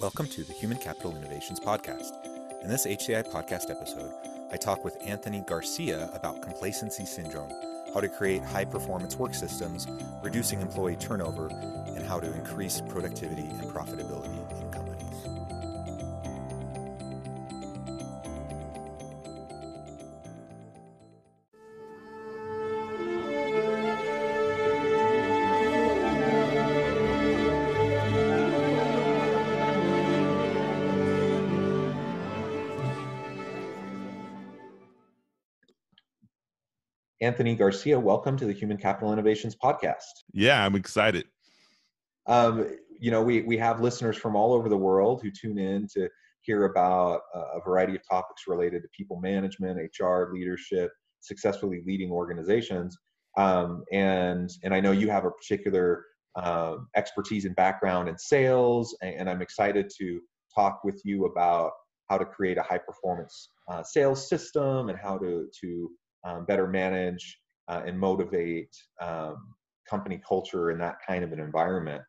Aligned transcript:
Welcome 0.00 0.28
to 0.28 0.44
the 0.44 0.54
Human 0.54 0.78
Capital 0.78 1.14
Innovations 1.14 1.60
Podcast. 1.60 2.12
In 2.62 2.70
this 2.70 2.86
HCI 2.86 3.30
podcast 3.30 3.68
episode, 3.70 4.10
I 4.50 4.56
talk 4.56 4.82
with 4.82 4.96
Anthony 5.04 5.42
Garcia 5.42 6.08
about 6.14 6.40
complacency 6.40 7.04
syndrome, 7.04 7.52
how 7.92 8.00
to 8.00 8.08
create 8.08 8.42
high 8.42 8.64
performance 8.64 9.16
work 9.16 9.34
systems, 9.34 9.86
reducing 10.22 10.62
employee 10.62 10.96
turnover, 10.96 11.48
and 11.48 12.02
how 12.02 12.18
to 12.18 12.32
increase 12.32 12.80
productivity 12.80 13.42
and 13.42 13.64
profitability 13.64 14.34
Anthony 37.22 37.54
Garcia, 37.54 38.00
welcome 38.00 38.38
to 38.38 38.46
the 38.46 38.52
Human 38.52 38.78
Capital 38.78 39.12
Innovations 39.12 39.54
Podcast. 39.54 40.24
Yeah, 40.32 40.64
I'm 40.64 40.74
excited. 40.74 41.26
Um, 42.26 42.78
you 42.98 43.10
know, 43.10 43.20
we, 43.20 43.42
we 43.42 43.58
have 43.58 43.80
listeners 43.80 44.16
from 44.16 44.34
all 44.34 44.54
over 44.54 44.70
the 44.70 44.76
world 44.78 45.20
who 45.22 45.30
tune 45.30 45.58
in 45.58 45.86
to 45.92 46.08
hear 46.40 46.64
about 46.64 47.20
a 47.34 47.60
variety 47.60 47.94
of 47.94 48.00
topics 48.08 48.44
related 48.48 48.82
to 48.82 48.88
people 48.96 49.20
management, 49.20 49.78
HR, 50.00 50.30
leadership, 50.32 50.90
successfully 51.20 51.82
leading 51.86 52.10
organizations. 52.10 52.96
Um, 53.36 53.84
and, 53.92 54.48
and 54.64 54.72
I 54.72 54.80
know 54.80 54.92
you 54.92 55.10
have 55.10 55.26
a 55.26 55.30
particular 55.30 56.06
um, 56.36 56.88
expertise 56.96 57.44
and 57.44 57.54
background 57.54 58.08
in 58.08 58.16
sales, 58.16 58.96
and, 59.02 59.14
and, 59.14 59.30
I'm 59.30 59.42
excited 59.42 59.90
to 59.98 60.20
talk 60.54 60.84
with 60.84 61.00
you 61.04 61.26
about 61.26 61.72
how 62.08 62.18
to 62.18 62.24
create 62.24 62.56
a 62.56 62.62
high 62.62 62.78
performance 62.78 63.50
uh, 63.68 63.82
sales 63.82 64.28
system 64.28 64.88
and 64.88 64.98
how 64.98 65.18
to, 65.18 65.48
to 65.60 65.90
um, 66.24 66.44
better 66.44 66.66
manage 66.66 67.38
uh, 67.68 67.82
and 67.86 67.98
motivate 67.98 68.74
um, 69.00 69.54
company 69.88 70.20
culture 70.26 70.70
in 70.70 70.78
that 70.78 70.96
kind 71.06 71.24
of 71.24 71.32
an 71.32 71.40
environment. 71.40 72.02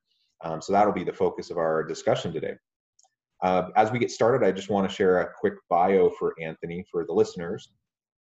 Um, 0.43 0.61
so 0.61 0.73
that'll 0.73 0.93
be 0.93 1.03
the 1.03 1.13
focus 1.13 1.51
of 1.51 1.57
our 1.57 1.83
discussion 1.83 2.33
today. 2.33 2.53
Uh, 3.43 3.69
as 3.75 3.91
we 3.91 3.99
get 3.99 4.11
started, 4.11 4.45
I 4.45 4.51
just 4.51 4.69
want 4.69 4.89
to 4.89 4.95
share 4.95 5.21
a 5.21 5.29
quick 5.39 5.55
bio 5.69 6.11
for 6.19 6.33
Anthony 6.39 6.85
for 6.91 7.05
the 7.05 7.13
listeners. 7.13 7.69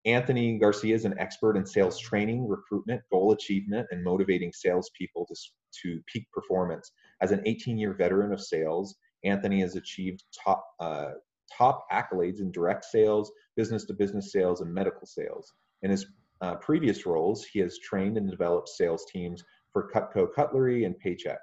Anthony 0.06 0.58
Garcia 0.58 0.96
is 0.96 1.06
an 1.06 1.18
expert 1.18 1.58
in 1.58 1.66
sales 1.66 2.00
training, 2.00 2.48
recruitment, 2.48 3.02
goal 3.12 3.34
achievement, 3.34 3.88
and 3.92 4.04
motivating 4.04 4.54
salespeople 4.54 5.26
to, 5.26 5.36
to 5.82 6.02
peak 6.06 6.28
performance. 6.32 6.92
As 7.22 7.32
an 7.32 7.42
18 7.46 7.78
year 7.78 7.94
veteran 7.94 8.32
of 8.32 8.40
sales, 8.40 8.96
Anthony 9.24 9.60
has 9.62 9.76
achieved 9.76 10.24
top, 10.44 10.64
uh, 10.80 11.12
top 11.56 11.86
accolades 11.92 12.40
in 12.40 12.52
direct 12.52 12.86
sales, 12.86 13.32
business 13.56 13.86
to 13.86 13.94
business 13.94 14.32
sales, 14.32 14.62
and 14.62 14.74
medical 14.74 15.06
sales. 15.06 15.54
In 15.82 15.92
his 15.92 16.06
uh, 16.42 16.56
previous 16.56 17.06
roles, 17.06 17.46
he 17.46 17.60
has 17.60 17.80
trained 17.80 18.18
and 18.18 18.30
developed 18.30 18.70
sales 18.70 19.06
teams 19.12 19.44
for 19.72 19.90
Cutco 19.94 20.28
Cutlery 20.34 20.86
and 20.86 20.96
Paychex. 21.04 21.38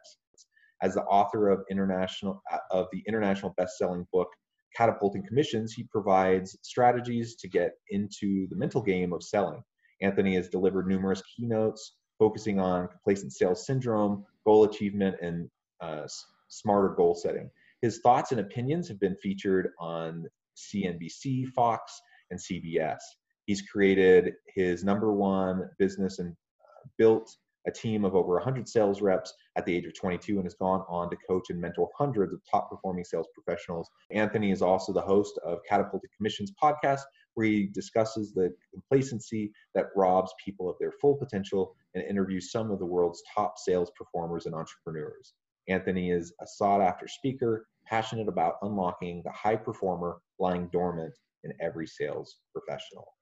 As 0.82 0.94
the 0.94 1.04
author 1.04 1.48
of 1.48 1.64
international 1.70 2.42
uh, 2.52 2.58
of 2.70 2.88
the 2.92 3.02
international 3.06 3.54
best-selling 3.56 4.06
book 4.12 4.28
Catapulting 4.76 5.24
Commissions, 5.26 5.72
he 5.72 5.84
provides 5.84 6.56
strategies 6.62 7.36
to 7.36 7.48
get 7.48 7.72
into 7.90 8.48
the 8.48 8.56
mental 8.56 8.82
game 8.82 9.12
of 9.12 9.22
selling. 9.22 9.62
Anthony 10.02 10.34
has 10.34 10.48
delivered 10.48 10.88
numerous 10.88 11.22
keynotes 11.36 11.96
focusing 12.18 12.58
on 12.60 12.88
complacent 12.88 13.32
sales 13.32 13.66
syndrome, 13.66 14.24
goal 14.44 14.64
achievement, 14.64 15.16
and 15.20 15.48
uh, 15.80 16.06
smarter 16.48 16.90
goal 16.90 17.14
setting. 17.14 17.50
His 17.82 18.00
thoughts 18.00 18.30
and 18.32 18.40
opinions 18.40 18.88
have 18.88 19.00
been 19.00 19.16
featured 19.16 19.70
on 19.78 20.26
CNBC, 20.56 21.48
Fox, 21.48 22.00
and 22.30 22.40
CBS. 22.40 22.98
He's 23.46 23.62
created 23.62 24.34
his 24.54 24.84
number 24.84 25.12
one 25.12 25.68
business 25.78 26.18
and 26.18 26.30
uh, 26.30 26.88
built 26.98 27.36
a 27.66 27.70
team 27.70 28.04
of 28.04 28.14
over 28.14 28.34
100 28.34 28.68
sales 28.68 29.00
reps 29.00 29.32
at 29.56 29.64
the 29.64 29.74
age 29.74 29.86
of 29.86 29.94
22 29.94 30.36
and 30.36 30.44
has 30.44 30.54
gone 30.54 30.84
on 30.88 31.08
to 31.10 31.16
coach 31.28 31.50
and 31.50 31.60
mentor 31.60 31.88
hundreds 31.96 32.32
of 32.34 32.40
top 32.50 32.70
performing 32.70 33.04
sales 33.04 33.26
professionals. 33.34 33.88
Anthony 34.10 34.50
is 34.50 34.62
also 34.62 34.92
the 34.92 35.00
host 35.00 35.38
of 35.44 35.60
Catapulted 35.68 36.10
Commissions 36.16 36.52
podcast, 36.62 37.00
where 37.34 37.46
he 37.46 37.66
discusses 37.72 38.32
the 38.32 38.54
complacency 38.72 39.50
that 39.74 39.86
robs 39.96 40.32
people 40.44 40.68
of 40.68 40.76
their 40.78 40.92
full 41.00 41.16
potential 41.16 41.74
and 41.94 42.04
interviews 42.04 42.52
some 42.52 42.70
of 42.70 42.78
the 42.78 42.86
world's 42.86 43.22
top 43.34 43.54
sales 43.58 43.90
performers 43.96 44.46
and 44.46 44.54
entrepreneurs. 44.54 45.32
Anthony 45.68 46.10
is 46.10 46.34
a 46.40 46.46
sought 46.46 46.82
after 46.82 47.08
speaker, 47.08 47.66
passionate 47.86 48.28
about 48.28 48.56
unlocking 48.62 49.22
the 49.24 49.32
high 49.32 49.56
performer 49.56 50.18
lying 50.38 50.68
dormant 50.70 51.14
in 51.44 51.52
every 51.60 51.86
sales 51.86 52.36
professional. 52.52 53.13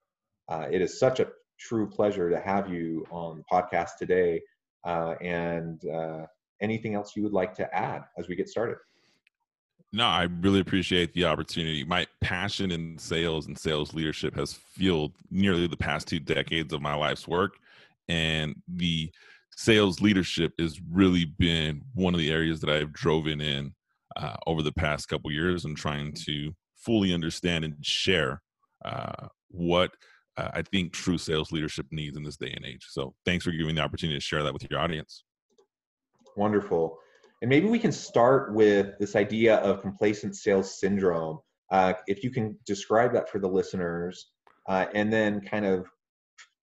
Uh, 0.48 0.66
it 0.70 0.80
is 0.80 0.98
such 0.98 1.20
a 1.20 1.28
true 1.58 1.88
pleasure 1.88 2.30
to 2.30 2.41
have 2.41 2.70
you 2.72 3.06
on 3.10 3.38
the 3.38 3.44
podcast 3.50 3.97
today. 3.98 4.41
Uh, 4.84 5.14
and 5.20 5.84
uh, 5.86 6.26
anything 6.60 6.94
else 6.94 7.16
you 7.16 7.22
would 7.22 7.32
like 7.32 7.54
to 7.54 7.75
add 7.75 8.04
as 8.19 8.28
we 8.28 8.34
get 8.34 8.48
started? 8.48 8.76
No, 9.92 10.06
I 10.06 10.22
really 10.41 10.60
appreciate 10.60 11.12
the 11.12 11.26
opportunity. 11.26 11.84
My 11.84 12.06
passion 12.22 12.70
in 12.70 12.97
sales 12.97 13.47
and 13.47 13.58
sales 13.58 13.92
leadership 13.92 14.34
has 14.36 14.54
fueled 14.54 15.12
nearly 15.30 15.66
the 15.66 15.76
past 15.76 16.08
two 16.08 16.19
decades 16.19 16.72
of 16.72 16.80
my 16.80 16.94
life's 16.94 17.28
work. 17.28 17.56
And 18.09 18.56
the 18.66 19.10
sales 19.54 20.00
leadership 20.00 20.54
has 20.59 20.80
really 20.91 21.26
been 21.26 21.82
one 21.94 22.14
of 22.14 22.20
the 22.20 22.30
areas 22.30 22.60
that 22.60 22.70
I've 22.70 22.92
driven 22.92 23.42
in 23.42 23.74
uh, 24.16 24.36
over 24.47 24.62
the 24.62 24.72
past 24.72 25.09
couple 25.09 25.30
years 25.30 25.66
and 25.66 25.76
trying 25.76 26.12
to 26.24 26.54
fully 26.76 27.12
understand 27.12 27.64
and 27.64 27.74
share 27.84 28.41
uh, 28.84 29.28
what 29.50 29.92
uh, 30.37 30.50
I 30.54 30.62
think 30.62 30.93
true 30.93 31.19
sales 31.19 31.53
leadership 31.53 31.87
needs 31.91 32.16
in 32.16 32.22
this 32.22 32.37
day 32.37 32.53
and 32.54 32.65
age. 32.65 32.87
So 32.88 33.15
thanks 33.25 33.44
for 33.44 33.50
giving 33.53 33.75
the 33.75 33.82
opportunity 33.82 34.19
to 34.19 34.25
share 34.25 34.43
that 34.43 34.53
with 34.53 34.69
your 34.70 34.81
audience. 34.81 35.25
Wonderful. 36.37 36.98
And 37.43 37.48
maybe 37.48 37.69
we 37.69 37.78
can 37.78 37.93
start 37.93 38.54
with 38.54 38.98
this 38.98 39.16
idea 39.16 39.56
of 39.56 39.82
complacent 39.82 40.37
sales 40.37 40.78
syndrome. 40.78 41.41
Uh, 41.71 41.94
if 42.06 42.22
you 42.22 42.31
can 42.31 42.56
describe 42.66 43.12
that 43.15 43.28
for 43.28 43.38
the 43.38 43.48
listeners, 43.48 44.31
uh, 44.69 44.87
and 44.94 45.12
then 45.12 45.41
kind 45.41 45.66
of 45.66 45.87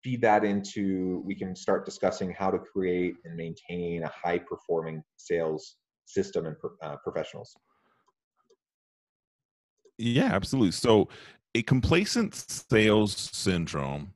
feed 0.03 0.22
that 0.22 0.46
into, 0.46 1.22
we 1.25 1.35
can 1.35 1.56
start 1.56 1.85
discussing 1.85 2.31
how 2.31 2.50
to 2.50 2.58
create 2.58 3.16
and 3.25 3.35
maintain 3.35 4.03
a 4.03 4.08
high 4.09 4.40
performing 4.40 5.03
sales 5.18 5.75
system 6.06 6.46
and 6.46 6.56
uh, 6.81 6.96
professionals. 7.03 7.56
Yeah, 9.97 10.29
absolutely. 10.34 10.72
So 10.72 11.09
a 11.55 11.63
complacent 11.63 12.35
sales 12.35 13.29
syndrome 13.33 14.13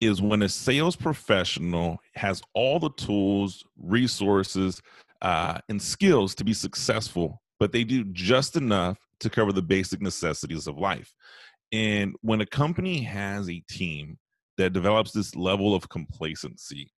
is 0.00 0.22
when 0.22 0.42
a 0.42 0.48
sales 0.48 0.94
professional 0.94 1.98
has 2.14 2.40
all 2.54 2.78
the 2.78 2.92
tools, 2.92 3.64
resources, 3.76 4.80
uh, 5.22 5.58
and 5.68 5.82
skills 5.82 6.34
to 6.36 6.44
be 6.44 6.54
successful, 6.54 7.42
but 7.58 7.72
they 7.72 7.82
do 7.82 8.04
just 8.12 8.54
enough 8.54 8.96
to 9.18 9.28
cover 9.28 9.52
the 9.52 9.62
basic 9.62 10.00
necessities 10.00 10.68
of 10.68 10.78
life. 10.78 11.12
And 11.72 12.14
when 12.22 12.40
a 12.40 12.46
company 12.46 13.02
has 13.02 13.50
a 13.50 13.62
team 13.68 14.18
that 14.56 14.72
develops 14.72 15.10
this 15.10 15.34
level 15.34 15.74
of 15.74 15.88
complacency, 15.88 16.92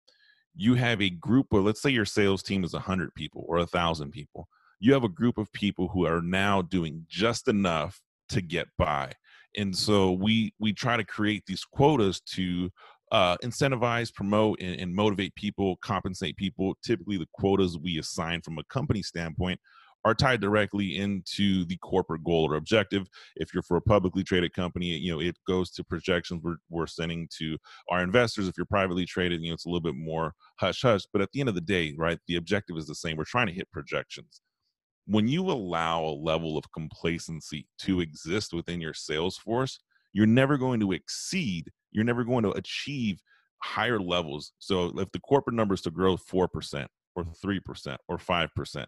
you 0.54 0.76
have 0.76 1.02
a 1.02 1.10
group 1.10 1.54
of, 1.54 1.64
let's 1.64 1.82
say 1.82 1.90
your 1.90 2.06
sales 2.06 2.44
team 2.44 2.66
is 2.66 2.74
100 2.74 3.14
people 3.16 3.46
or 3.48 3.58
1,000 3.58 4.12
people. 4.12 4.50
You 4.82 4.94
have 4.94 5.06
a 5.06 5.10
group 5.10 5.38
of 5.38 5.52
people 5.54 5.88
who 5.88 6.06
are 6.06 6.22
now 6.22 6.62
doing 6.62 7.06
just 7.08 7.48
enough 7.48 8.02
to 8.30 8.42
get 8.42 8.68
by 8.78 9.14
and 9.60 9.76
so 9.76 10.14
we 10.14 10.54
we 10.60 10.74
try 10.74 10.98
to 10.98 11.04
create 11.04 11.44
these 11.46 11.64
quotas 11.64 12.22
to 12.22 12.70
uh, 13.12 13.36
incentivize, 13.44 14.14
promote, 14.14 14.60
and, 14.62 14.80
and, 14.80 14.94
motivate 14.94 15.34
people, 15.34 15.78
compensate 15.78 16.38
people. 16.38 16.76
Typically, 16.84 17.18
the 17.18 17.28
quotas 17.34 17.76
we 17.78 17.98
assign 17.98 18.40
from 18.42 18.60
a 18.60 18.64
company 18.66 19.02
standpoint 19.02 19.60
are 20.06 20.14
tied 20.14 20.40
directly 20.40 20.96
into 20.96 21.66
the 21.66 21.76
corporate 21.78 22.24
goal 22.24 22.50
or 22.50 22.56
objective. 22.56 23.08
If 23.36 23.54
you're 23.54 23.64
for 23.64 23.78
a 23.78 23.82
publicly 23.82 24.24
traded 24.24 24.54
company, 24.54 24.86
you 24.86 25.12
know 25.12 25.20
it 25.20 25.36
goes 25.46 25.72
to 25.72 25.84
projections 25.84 26.42
we're, 26.44 26.58
we're 26.70 26.88
sending 26.88 27.28
to 27.40 27.58
our 27.90 28.02
investors. 28.02 28.48
If 28.48 28.56
you're 28.58 28.66
privately 28.66 29.06
traded, 29.06 29.42
you 29.42 29.50
know 29.50 29.56
it's 29.56 29.66
a 29.66 29.70
little 29.70 29.82
bit 29.82 29.96
more 29.96 30.34
hush 30.58 30.82
hush. 30.82 31.02
But 31.12 31.22
at 31.22 31.32
the 31.34 31.42
end 31.42 31.50
of 31.50 31.56
the 31.56 31.62
day, 31.62 31.96
right, 31.98 32.20
the 32.28 32.38
objective 32.38 32.78
is 32.78 32.88
the 32.88 32.96
same. 32.96 33.18
We're 33.18 33.26
trying 33.26 33.48
to 33.48 33.54
hit 33.54 33.70
projections. 33.72 34.42
When 35.10 35.28
you 35.28 35.50
allow 35.50 36.04
a 36.04 36.20
level 36.22 36.56
of 36.56 36.72
complacency 36.72 37.68
to 37.80 38.00
exist 38.00 38.54
within 38.54 38.80
your 38.80 38.94
sales 38.94 39.38
force, 39.38 39.80
you're 40.14 40.28
never 40.28 40.56
going 40.56 40.80
to 40.80 40.92
exceed, 40.92 41.72
you're 41.92 42.06
never 42.06 42.24
going 42.24 42.44
to 42.44 42.52
achieve 42.52 43.20
higher 43.64 44.00
levels. 44.00 44.52
So 44.60 44.94
if 45.00 45.12
the 45.12 45.20
corporate 45.20 45.56
number 45.56 45.74
is 45.74 45.82
to 45.82 45.92
grow 45.92 46.16
4% 46.16 46.86
or 47.16 47.24
3% 47.24 47.98
or 48.08 48.18
5%, 48.20 48.86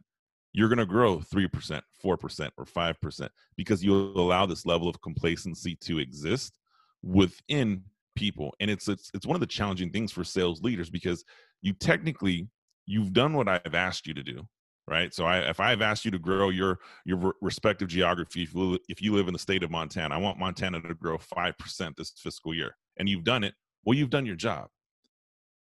you're 0.54 0.70
going 0.70 0.78
to 0.78 0.86
grow 0.86 1.18
3%, 1.18 1.82
4%, 2.06 2.50
or 2.56 2.66
5% 2.66 3.30
because 3.58 3.84
you 3.84 3.96
allow 3.96 4.46
this 4.46 4.64
level 4.64 4.88
of 4.88 5.02
complacency 5.02 5.76
to 5.82 5.98
exist 5.98 6.54
within 7.02 7.84
people. 8.16 8.54
And 8.60 8.70
it's, 8.70 8.88
it's, 8.88 9.10
it's 9.16 9.26
one 9.26 9.36
of 9.36 9.42
the 9.42 9.48
challenging 9.48 9.90
things 9.90 10.12
for 10.12 10.24
sales 10.24 10.62
leaders 10.62 10.92
because 10.92 11.24
you 11.64 11.74
technically, 11.74 12.48
you've 12.86 13.12
done 13.12 13.34
what 13.34 13.48
I've 13.48 13.74
asked 13.74 14.06
you 14.06 14.14
to 14.14 14.24
do 14.24 14.48
right? 14.92 15.14
So 15.14 15.26
I, 15.26 15.40
if 15.50 15.62
I've 15.62 15.82
asked 15.82 16.04
you 16.04 16.12
to 16.12 16.20
grow 16.20 16.50
your 16.50 16.80
your 17.06 17.34
respective 17.42 17.88
geography, 17.88 18.44
if 18.44 18.54
you, 18.54 18.78
if 18.90 19.02
you 19.02 19.14
live 19.14 19.28
in 19.28 19.34
the 19.34 19.40
state 19.40 19.64
of 19.64 19.72
Montana, 19.72 20.14
I 20.14 20.18
want 20.18 20.38
Montana 20.38 20.82
to 20.82 20.94
grow 20.94 21.18
five 21.18 21.58
percent 21.58 21.96
this 21.96 22.12
fiscal 22.12 22.54
year, 22.54 22.76
and 22.98 23.08
you've 23.08 23.24
done 23.24 23.46
it. 23.46 23.56
Well, 23.86 23.98
you've 23.98 24.10
done 24.10 24.26
your 24.26 24.36
job. 24.36 24.68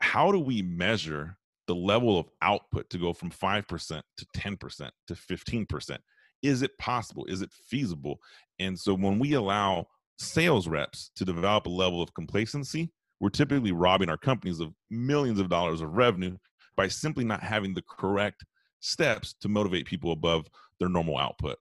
How 0.00 0.32
do 0.32 0.40
we 0.40 0.60
measure 0.60 1.38
the 1.69 1.74
level 1.76 2.19
of 2.19 2.28
output 2.42 2.90
to 2.90 2.98
go 2.98 3.12
from 3.12 3.30
five 3.30 3.69
percent 3.69 4.04
to 4.16 4.26
ten 4.34 4.56
percent 4.56 4.92
to 5.06 5.14
fifteen 5.14 5.66
percent? 5.66 6.02
Is 6.42 6.62
it 6.62 6.76
possible? 6.78 7.25
Is 7.26 7.40
it 7.40 7.52
feasible? 7.52 8.18
And 8.58 8.76
so 8.76 8.92
when 8.94 9.20
we 9.20 9.34
allow 9.34 9.86
sales 10.18 10.66
reps 10.66 11.12
to 11.14 11.25
develop 11.25 11.66
a 11.66 11.70
level 11.70 12.02
of 12.02 12.12
complacency, 12.14 12.90
we're 13.20 13.30
typically 13.30 13.70
robbing 13.70 14.08
our 14.08 14.16
companies 14.16 14.58
of 14.58 14.75
millions 14.90 15.38
of 15.38 15.48
dollars 15.48 15.80
of 15.80 15.96
revenue 15.96 16.36
by 16.76 16.88
simply 16.88 17.25
not 17.25 17.40
having 17.40 17.75
the 17.75 17.84
correct 17.88 18.44
steps 18.82 19.34
to 19.40 19.49
motivate 19.49 19.87
people 19.87 20.12
above 20.12 20.50
their 20.79 20.88
normal 20.88 21.17
output. 21.17 21.56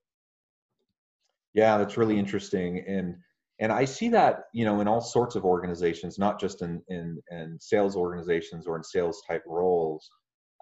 Yeah, 1.54 1.78
that's 1.78 1.96
really 1.96 2.18
interesting. 2.18 2.84
And 2.86 3.16
and 3.60 3.70
I 3.70 3.84
see 3.84 4.08
that, 4.08 4.44
you 4.52 4.64
know, 4.64 4.80
in 4.80 4.88
all 4.88 5.00
sorts 5.00 5.36
of 5.36 5.44
organizations, 5.44 6.18
not 6.18 6.40
just 6.40 6.62
in 6.62 6.82
in, 6.88 7.18
in 7.30 7.58
sales 7.60 7.96
organizations 7.96 8.66
or 8.66 8.76
in 8.76 8.82
sales 8.82 9.22
type 9.28 9.42
roles, 9.46 10.10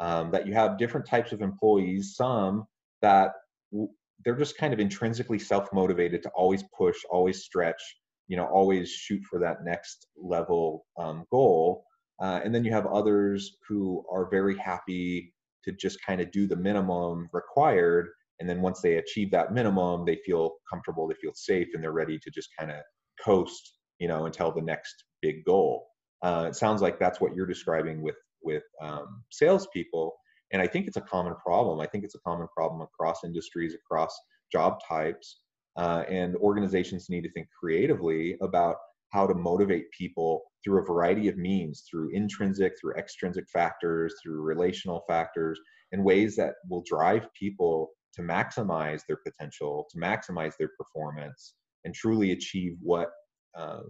um, 0.00 0.30
that 0.30 0.46
you 0.46 0.52
have 0.54 0.78
different 0.78 1.06
types 1.06 1.32
of 1.32 1.40
employees. 1.40 2.14
Some 2.16 2.66
that 3.00 3.32
w- 3.72 3.90
they're 4.24 4.36
just 4.36 4.58
kind 4.58 4.74
of 4.74 4.80
intrinsically 4.80 5.38
self 5.38 5.72
motivated 5.72 6.22
to 6.24 6.30
always 6.30 6.62
push, 6.76 6.96
always 7.10 7.42
stretch, 7.42 7.80
you 8.28 8.36
know, 8.36 8.46
always 8.46 8.90
shoot 8.90 9.22
for 9.24 9.38
that 9.40 9.64
next 9.64 10.06
level 10.16 10.86
um, 10.98 11.24
goal. 11.30 11.84
Uh, 12.20 12.40
and 12.44 12.54
then 12.54 12.64
you 12.64 12.72
have 12.72 12.84
others 12.86 13.56
who 13.66 14.04
are 14.12 14.28
very 14.28 14.58
happy 14.58 15.32
to 15.64 15.72
just 15.72 15.98
kind 16.04 16.20
of 16.20 16.30
do 16.30 16.46
the 16.46 16.56
minimum 16.56 17.28
required 17.32 18.08
and 18.40 18.48
then 18.48 18.62
once 18.62 18.80
they 18.80 18.96
achieve 18.96 19.30
that 19.30 19.52
minimum 19.52 20.04
they 20.04 20.18
feel 20.24 20.52
comfortable 20.70 21.06
they 21.06 21.14
feel 21.14 21.32
safe 21.34 21.68
and 21.74 21.82
they're 21.82 21.92
ready 21.92 22.18
to 22.18 22.30
just 22.30 22.48
kind 22.58 22.70
of 22.70 22.78
coast 23.24 23.78
you 23.98 24.08
know 24.08 24.26
until 24.26 24.50
the 24.50 24.62
next 24.62 25.04
big 25.22 25.44
goal. 25.44 25.86
Uh, 26.22 26.46
it 26.48 26.56
sounds 26.56 26.82
like 26.82 26.98
that's 26.98 27.20
what 27.20 27.34
you're 27.34 27.46
describing 27.46 28.02
with 28.02 28.16
with 28.42 28.64
um, 28.82 29.22
salespeople 29.30 30.14
and 30.52 30.60
i 30.60 30.66
think 30.66 30.86
it's 30.86 30.96
a 30.96 31.02
common 31.02 31.34
problem. 31.36 31.80
I 31.80 31.86
think 31.86 32.04
it's 32.04 32.14
a 32.14 32.20
common 32.20 32.48
problem 32.54 32.80
across 32.80 33.24
industries 33.24 33.74
across 33.74 34.18
job 34.52 34.78
types 34.88 35.40
uh, 35.76 36.04
and 36.08 36.34
organizations 36.36 37.08
need 37.08 37.22
to 37.22 37.32
think 37.32 37.46
creatively 37.58 38.36
about 38.42 38.76
how 39.10 39.26
to 39.26 39.34
motivate 39.34 39.90
people 39.96 40.42
through 40.62 40.80
a 40.80 40.86
variety 40.86 41.28
of 41.28 41.36
means 41.36 41.84
through 41.88 42.10
intrinsic 42.12 42.72
through 42.80 42.94
extrinsic 42.94 43.44
factors 43.52 44.14
through 44.22 44.40
relational 44.40 45.02
factors 45.08 45.60
in 45.92 46.04
ways 46.04 46.36
that 46.36 46.54
will 46.68 46.82
drive 46.86 47.26
people 47.38 47.90
to 48.14 48.22
maximize 48.22 49.02
their 49.06 49.18
potential 49.26 49.86
to 49.90 49.98
maximize 49.98 50.54
their 50.58 50.70
performance 50.78 51.54
and 51.84 51.94
truly 51.94 52.32
achieve 52.32 52.76
what 52.80 53.08
uh, 53.56 53.80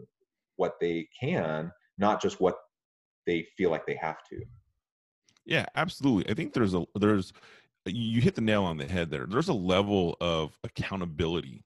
what 0.56 0.74
they 0.80 1.06
can 1.18 1.70
not 1.98 2.20
just 2.20 2.40
what 2.40 2.56
they 3.26 3.46
feel 3.56 3.70
like 3.70 3.86
they 3.86 3.98
have 4.00 4.16
to. 4.28 4.40
Yeah 5.44 5.66
absolutely. 5.76 6.30
I 6.30 6.34
think 6.34 6.52
there's 6.52 6.74
a 6.74 6.84
there's 6.94 7.32
you 7.86 8.20
hit 8.20 8.34
the 8.34 8.42
nail 8.42 8.64
on 8.64 8.76
the 8.76 8.86
head 8.86 9.10
there. 9.10 9.26
There's 9.26 9.48
a 9.48 9.54
level 9.54 10.16
of 10.20 10.56
accountability 10.64 11.64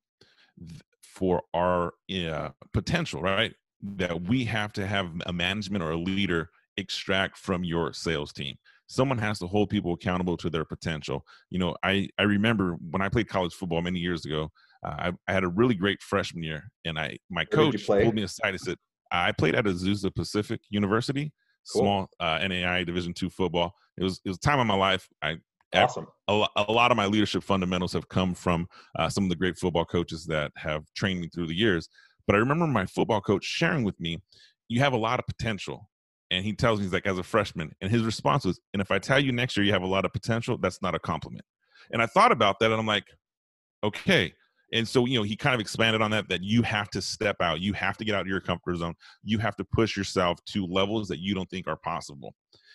for 1.15 1.43
our 1.55 1.95
uh, 2.13 2.51
potential, 2.73 3.23
right? 3.23 3.55
That 3.83 4.23
we 4.23 4.45
have 4.47 4.73
to 4.75 4.87
have 4.87 5.11
a 5.27 5.33
management 5.33 5.85
or 5.85 5.93
a 5.93 5.97
leader 5.97 6.51
extract 6.77 7.39
from 7.39 7.63
your 7.65 7.93
sales 7.93 8.33
team. 8.33 8.57
Someone 8.87 9.19
has 9.19 9.39
to 9.39 9.47
hold 9.47 9.71
people 9.71 9.95
accountable 9.95 10.37
to 10.39 10.51
their 10.51 10.65
potential. 10.65 11.25
You 11.51 11.59
know, 11.59 11.77
I, 11.83 12.09
I 12.19 12.25
remember 12.25 12.77
when 12.91 13.01
I 13.01 13.09
played 13.09 13.29
college 13.29 13.55
football 13.55 13.81
many 13.81 14.01
years 14.01 14.27
ago, 14.27 14.51
uh, 14.85 14.95
I, 14.99 15.13
I, 15.29 15.33
had 15.33 15.45
a 15.45 15.49
really 15.49 15.75
great 15.75 16.03
freshman 16.03 16.43
year, 16.43 16.65
and 16.85 16.99
I 16.99 17.17
my 17.31 17.45
coach 17.47 17.87
pulled 17.87 18.15
me 18.15 18.25
aside 18.25 18.51
and 18.51 18.61
said, 18.61 18.77
"I 19.11 19.33
played 19.33 19.55
at 19.55 19.65
Azusa 19.65 20.15
Pacific 20.15 20.61
University, 20.69 21.33
cool. 21.73 21.83
small 21.83 22.09
uh, 22.21 22.39
NAIA 22.41 22.85
Division 22.85 23.15
two 23.15 23.31
football. 23.31 23.73
It 23.97 24.05
was 24.05 24.21
it 24.27 24.29
was 24.29 24.39
time 24.39 24.61
of 24.61 24.67
my 24.67 24.75
life. 24.75 25.09
I 25.23 25.37
Awesome. 25.75 26.07
A, 26.29 26.47
a, 26.57 26.73
lot 26.73 26.91
of 26.91 26.97
my 26.97 27.07
leadership 27.07 27.43
fundamentals 27.43 27.93
have 27.93 28.09
come 28.09 28.35
from 28.35 28.67
uh, 28.99 29.09
some 29.09 29.25
of 29.25 29.31
the 29.31 29.37
great 29.37 29.59
football 29.59 29.85
coaches 29.85 30.25
that 30.27 30.53
have 30.57 30.85
trained 30.95 31.21
me 31.21 31.29
through 31.29 31.49
the 31.49 31.55
years. 31.55 31.89
But 32.27 32.37
I 32.37 32.39
remember 32.39 32.67
my 32.67 32.87
football 32.87 33.21
coach 33.21 33.45
sharing 33.45 33.85
with 33.85 33.99
me, 34.01 34.23
you 34.69 34.81
have 34.81 34.93
a 34.93 34.99
lot 34.99 35.19
of 35.19 35.27
potential. 35.27 35.89
And 36.31 36.45
he 36.45 36.55
tells 36.55 36.79
me, 36.79 36.87
he's 36.87 36.93
like, 36.93 37.07
as 37.07 37.19
a 37.19 37.23
freshman. 37.23 37.73
And 37.81 37.91
his 37.91 38.03
response 38.03 38.45
was, 38.45 38.61
and 38.73 38.81
if 38.81 38.91
I 38.91 38.99
tell 38.99 39.21
you 39.21 39.33
next 39.33 39.57
year 39.57 39.67
you 39.67 39.73
have 39.73 39.83
a 39.83 39.87
lot 39.87 40.05
of 40.05 40.13
potential, 40.13 40.57
that's 40.59 40.81
not 40.81 40.95
a 40.95 40.99
compliment. 40.99 41.45
And 41.93 42.01
I 42.01 42.07
thought 42.07 42.33
about 42.33 42.59
that 42.61 42.71
and 42.71 42.81
I'm 42.81 42.87
like, 42.87 43.05
okay. 43.83 44.33
And 44.73 44.89
so, 44.89 45.07
you 45.07 45.19
know, 45.19 45.23
he 45.23 45.37
kind 45.37 45.55
of 45.55 45.61
expanded 45.61 46.03
on 46.03 46.11
that, 46.13 46.29
that 46.31 46.43
you 46.43 46.63
have 46.63 46.89
to 46.91 47.03
step 47.03 47.37
out. 47.41 47.61
You 47.61 47.75
have 47.75 47.97
to 47.99 48.05
get 48.05 48.15
out 48.15 48.23
of 48.23 48.27
your 48.27 48.41
comfort 48.41 48.77
zone. 48.77 48.95
You 49.23 49.39
have 49.39 49.55
to 49.57 49.65
push 49.65 49.97
yourself 49.97 50.39
to 50.47 50.67
levels 50.67 51.09
that 51.09 51.21
you 51.21 51.35
don't 51.35 51.49
think 51.51 51.69
are 51.69 51.77
possible. 51.77 52.35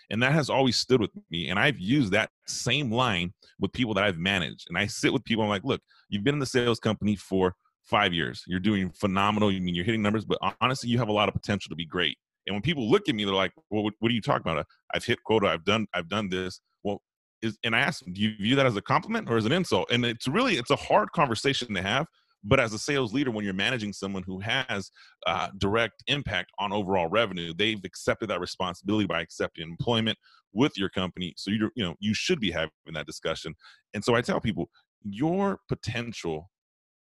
And 0.10 0.22
that 0.24 0.32
has 0.32 0.50
always 0.50 0.76
stood 0.76 1.02
with 1.02 1.12
me. 1.30 1.50
And 1.50 1.60
I've 1.60 1.80
used 1.80 2.12
that 2.14 2.30
same 2.48 2.92
line 2.92 3.34
with 3.60 3.72
people 3.74 3.94
that 3.94 4.04
I've 4.04 4.18
managed. 4.18 4.66
And 4.70 4.78
I 4.78 4.88
sit 4.88 5.14
with 5.14 5.24
people, 5.24 5.44
I'm 5.44 5.50
like, 5.50 5.64
look, 5.64 5.82
you've 6.10 6.24
been 6.24 6.36
in 6.36 6.40
the 6.40 6.46
sales 6.46 6.80
company 6.80 7.16
for 7.16 7.54
five 7.86 8.14
years. 8.14 8.44
You're 8.48 8.60
doing 8.60 8.92
phenomenal. 8.92 9.52
You 9.52 9.62
mean 9.62 9.76
you're 9.76 9.86
hitting 9.86 10.02
numbers, 10.02 10.26
but 10.26 10.40
honestly, 10.62 10.90
you 10.90 10.98
have 10.98 11.10
a 11.10 11.14
lot 11.14 11.28
of 11.28 11.36
potential 11.36 11.70
to 11.70 11.76
be 11.76 11.86
great. 11.86 12.18
And 12.48 12.56
when 12.56 12.62
people 12.62 12.90
look 12.90 13.08
at 13.08 13.16
me, 13.16 13.26
they're 13.26 13.34
like, 13.34 13.52
well, 13.70 13.84
what, 13.84 13.94
what 14.00 14.10
are 14.10 14.16
you 14.16 14.22
talking 14.22 14.50
about? 14.50 14.66
I've 14.94 15.06
hit 15.06 15.24
quota. 15.24 15.48
I've 15.48 15.66
done, 15.66 15.86
I've 15.94 16.10
done 16.10 16.30
this. 16.30 16.62
Well, 16.84 17.02
is, 17.42 17.58
and 17.64 17.76
I 17.76 17.80
ask 17.80 18.04
them, 18.04 18.14
do 18.14 18.22
you 18.22 18.36
view 18.38 18.56
that 18.56 18.66
as 18.66 18.76
a 18.76 18.82
compliment 18.82 19.30
or 19.30 19.38
as 19.38 19.46
an 19.46 19.52
insult? 19.52 19.92
And 19.92 20.04
it's 20.06 20.28
really, 20.28 20.56
it's 20.56 20.72
a 20.72 20.76
hard 20.76 21.12
conversation 21.12 21.74
to 21.76 21.82
have 21.82 22.08
but 22.44 22.60
as 22.60 22.74
a 22.74 22.80
sales 22.80 23.14
leader, 23.14 23.32
when 23.32 23.44
you're 23.44 23.54
managing 23.54 23.94
someone 23.94 24.24
who 24.24 24.40
has 24.40 24.92
uh, 25.28 25.50
direct 25.58 26.04
impact 26.08 26.52
on 26.60 26.72
overall 26.72 27.08
revenue, 27.08 27.54
they've 27.54 27.84
accepted 27.84 28.30
that 28.30 28.40
responsibility 28.40 29.06
by 29.06 29.22
accepting 29.22 29.68
employment 29.68 30.18
with 30.54 30.78
your 30.78 30.90
company. 30.90 31.34
So 31.38 31.52
you 31.52 31.70
you 31.76 31.84
know 31.84 31.96
you 32.00 32.14
should 32.14 32.40
be 32.40 32.52
having 32.52 32.72
that 32.94 33.06
discussion. 33.06 33.56
And 33.94 34.04
so 34.04 34.16
I 34.16 34.22
tell 34.22 34.40
people, 34.40 34.70
your 35.04 35.60
potential 35.68 36.50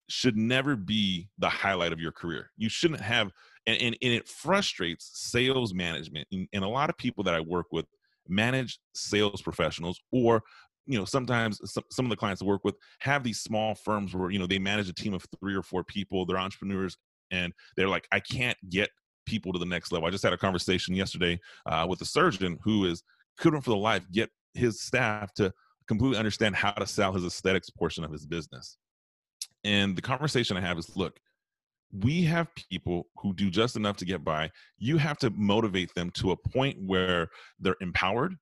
should 0.08 0.36
never 0.36 0.76
be 0.76 1.28
the 1.38 1.48
highlight 1.48 1.92
of 1.92 2.00
your 2.00 2.12
career. 2.12 2.50
You 2.56 2.68
shouldn't 2.68 3.00
have, 3.00 3.30
and, 3.66 3.80
and, 3.80 3.96
and 4.02 4.12
it 4.12 4.28
frustrates 4.28 5.10
sales 5.14 5.72
management. 5.72 6.28
And, 6.32 6.46
and 6.52 6.64
a 6.64 6.68
lot 6.68 6.90
of 6.90 6.98
people 6.98 7.24
that 7.24 7.34
I 7.34 7.40
work 7.40 7.66
with 7.72 7.86
manage 8.28 8.78
sales 8.94 9.40
professionals 9.40 10.00
or 10.12 10.42
you 10.86 10.98
know 10.98 11.04
sometimes 11.04 11.60
some, 11.70 11.84
some 11.90 12.06
of 12.06 12.10
the 12.10 12.16
clients 12.16 12.42
I 12.42 12.44
work 12.44 12.64
with 12.64 12.76
have 13.00 13.22
these 13.22 13.40
small 13.40 13.74
firms 13.74 14.14
where 14.14 14.30
you 14.30 14.38
know 14.38 14.46
they 14.46 14.58
manage 14.58 14.88
a 14.88 14.94
team 14.94 15.14
of 15.14 15.24
three 15.40 15.54
or 15.54 15.62
four 15.62 15.84
people 15.84 16.26
they're 16.26 16.38
entrepreneurs 16.38 16.96
and 17.30 17.52
they're 17.76 17.88
like 17.88 18.06
i 18.12 18.18
can't 18.18 18.58
get 18.68 18.90
people 19.26 19.52
to 19.52 19.58
the 19.58 19.66
next 19.66 19.92
level. 19.92 20.06
I 20.06 20.10
just 20.10 20.24
had 20.24 20.32
a 20.32 20.38
conversation 20.38 20.94
yesterday 20.94 21.40
uh, 21.66 21.86
with 21.88 22.00
a 22.00 22.04
surgeon 22.04 22.58
who 22.62 22.86
is 22.86 23.02
couldn't 23.38 23.62
for 23.62 23.70
the 23.70 23.76
life 23.76 24.04
get 24.12 24.30
his 24.54 24.80
staff 24.80 25.32
to 25.34 25.52
completely 25.88 26.18
understand 26.18 26.54
how 26.54 26.72
to 26.72 26.86
sell 26.86 27.12
his 27.12 27.24
aesthetics 27.24 27.70
portion 27.70 28.04
of 28.04 28.12
his 28.12 28.26
business. 28.26 28.78
And 29.64 29.96
the 29.96 30.02
conversation 30.02 30.56
i 30.56 30.60
have 30.60 30.78
is 30.78 30.96
look 30.96 31.18
we 31.92 32.22
have 32.22 32.48
people 32.54 33.06
who 33.18 33.34
do 33.34 33.50
just 33.50 33.76
enough 33.76 33.98
to 33.98 34.06
get 34.06 34.24
by. 34.24 34.50
You 34.78 34.96
have 34.96 35.18
to 35.18 35.28
motivate 35.28 35.94
them 35.94 36.08
to 36.12 36.30
a 36.30 36.36
point 36.36 36.78
where 36.80 37.28
they're 37.60 37.76
empowered 37.82 38.34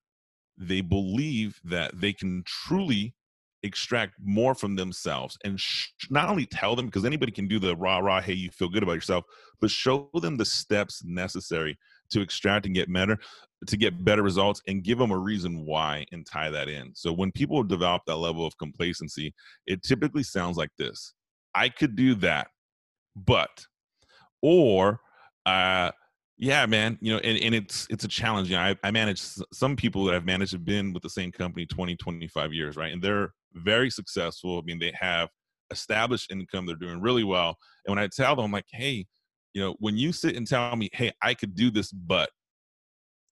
they 0.61 0.81
believe 0.81 1.59
that 1.63 1.99
they 1.99 2.13
can 2.13 2.43
truly 2.45 3.15
extract 3.63 4.15
more 4.23 4.55
from 4.55 4.75
themselves 4.75 5.37
and 5.43 5.59
sh- 5.59 5.89
not 6.09 6.29
only 6.29 6.45
tell 6.45 6.75
them 6.75 6.87
because 6.87 7.05
anybody 7.05 7.31
can 7.31 7.47
do 7.47 7.59
the 7.59 7.75
rah 7.75 7.99
rah 7.99 8.19
hey 8.19 8.33
you 8.33 8.49
feel 8.49 8.69
good 8.69 8.81
about 8.81 8.93
yourself 8.93 9.23
but 9.59 9.69
show 9.69 10.09
them 10.21 10.35
the 10.35 10.45
steps 10.45 11.03
necessary 11.05 11.77
to 12.09 12.21
extract 12.21 12.65
and 12.65 12.73
get 12.73 12.91
better 12.91 13.17
to 13.67 13.77
get 13.77 14.03
better 14.03 14.23
results 14.23 14.61
and 14.67 14.83
give 14.83 14.97
them 14.97 15.11
a 15.11 15.17
reason 15.17 15.63
why 15.65 16.03
and 16.11 16.25
tie 16.25 16.49
that 16.49 16.69
in 16.69 16.91
so 16.95 17.13
when 17.13 17.31
people 17.31 17.63
develop 17.63 18.01
that 18.07 18.15
level 18.15 18.45
of 18.45 18.57
complacency 18.57 19.31
it 19.67 19.83
typically 19.83 20.23
sounds 20.23 20.57
like 20.57 20.71
this 20.79 21.13
i 21.53 21.69
could 21.69 21.95
do 21.95 22.15
that 22.15 22.47
but 23.15 23.65
or 24.41 24.99
uh 25.45 25.91
yeah, 26.41 26.65
man. 26.65 26.97
You 27.01 27.13
know, 27.13 27.19
and, 27.19 27.37
and 27.37 27.53
it's 27.53 27.85
it's 27.91 28.03
a 28.03 28.07
challenge. 28.07 28.49
You 28.49 28.55
know, 28.55 28.63
I, 28.63 28.75
I 28.83 28.89
manage 28.89 29.21
some 29.53 29.75
people 29.75 30.03
that 30.05 30.15
I've 30.15 30.25
managed 30.25 30.51
have 30.53 30.65
been 30.65 30.91
with 30.91 31.03
the 31.03 31.09
same 31.09 31.31
company 31.31 31.67
20, 31.67 31.95
25 31.95 32.51
years, 32.51 32.75
right? 32.75 32.91
And 32.91 33.01
they're 33.01 33.31
very 33.53 33.91
successful. 33.91 34.57
I 34.57 34.61
mean, 34.63 34.79
they 34.79 34.91
have 34.99 35.29
established 35.69 36.31
income, 36.31 36.65
they're 36.65 36.75
doing 36.75 36.99
really 36.99 37.23
well. 37.23 37.55
And 37.85 37.95
when 37.95 38.03
I 38.03 38.07
tell 38.07 38.35
them, 38.35 38.45
I'm 38.45 38.51
like, 38.51 38.65
hey, 38.71 39.05
you 39.53 39.61
know, 39.61 39.75
when 39.79 39.97
you 39.97 40.11
sit 40.11 40.35
and 40.35 40.47
tell 40.47 40.75
me, 40.75 40.89
hey, 40.93 41.11
I 41.21 41.35
could 41.35 41.53
do 41.53 41.69
this, 41.69 41.91
but 41.91 42.31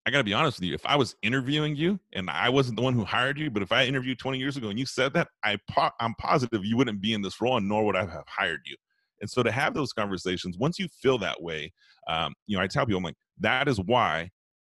I 0.05 0.11
got 0.11 0.19
to 0.19 0.23
be 0.23 0.33
honest 0.33 0.59
with 0.59 0.67
you. 0.67 0.75
If 0.75 0.85
I 0.85 0.95
was 0.95 1.15
interviewing 1.23 1.75
you 1.75 1.99
and 2.13 2.29
I 2.29 2.49
wasn't 2.49 2.77
the 2.77 2.83
one 2.83 2.93
who 2.93 3.05
hired 3.05 3.39
you, 3.39 3.49
but 3.49 3.63
if 3.63 3.71
I 3.71 3.85
interviewed 3.85 4.19
20 4.19 4.37
years 4.37 4.55
ago 4.55 4.69
and 4.69 4.77
you 4.77 4.85
said 4.85 5.13
that, 5.13 5.29
I 5.43 5.57
po- 5.69 5.91
I'm 5.99 6.13
positive 6.19 6.63
you 6.63 6.77
wouldn't 6.77 7.01
be 7.01 7.13
in 7.13 7.23
this 7.23 7.41
role, 7.41 7.57
and 7.57 7.67
nor 7.67 7.83
would 7.85 7.95
I 7.95 8.05
have 8.05 8.25
hired 8.27 8.61
you. 8.65 8.75
And 9.21 9.29
so 9.29 9.43
to 9.43 9.51
have 9.51 9.73
those 9.73 9.93
conversations, 9.93 10.57
once 10.57 10.79
you 10.79 10.87
feel 10.87 11.17
that 11.19 11.41
way, 11.41 11.71
um, 12.07 12.33
you 12.47 12.57
know, 12.57 12.63
I 12.63 12.67
tell 12.67 12.85
people, 12.85 12.97
I'm 12.97 13.03
like, 13.03 13.15
that 13.39 13.67
is 13.67 13.79
why 13.79 14.29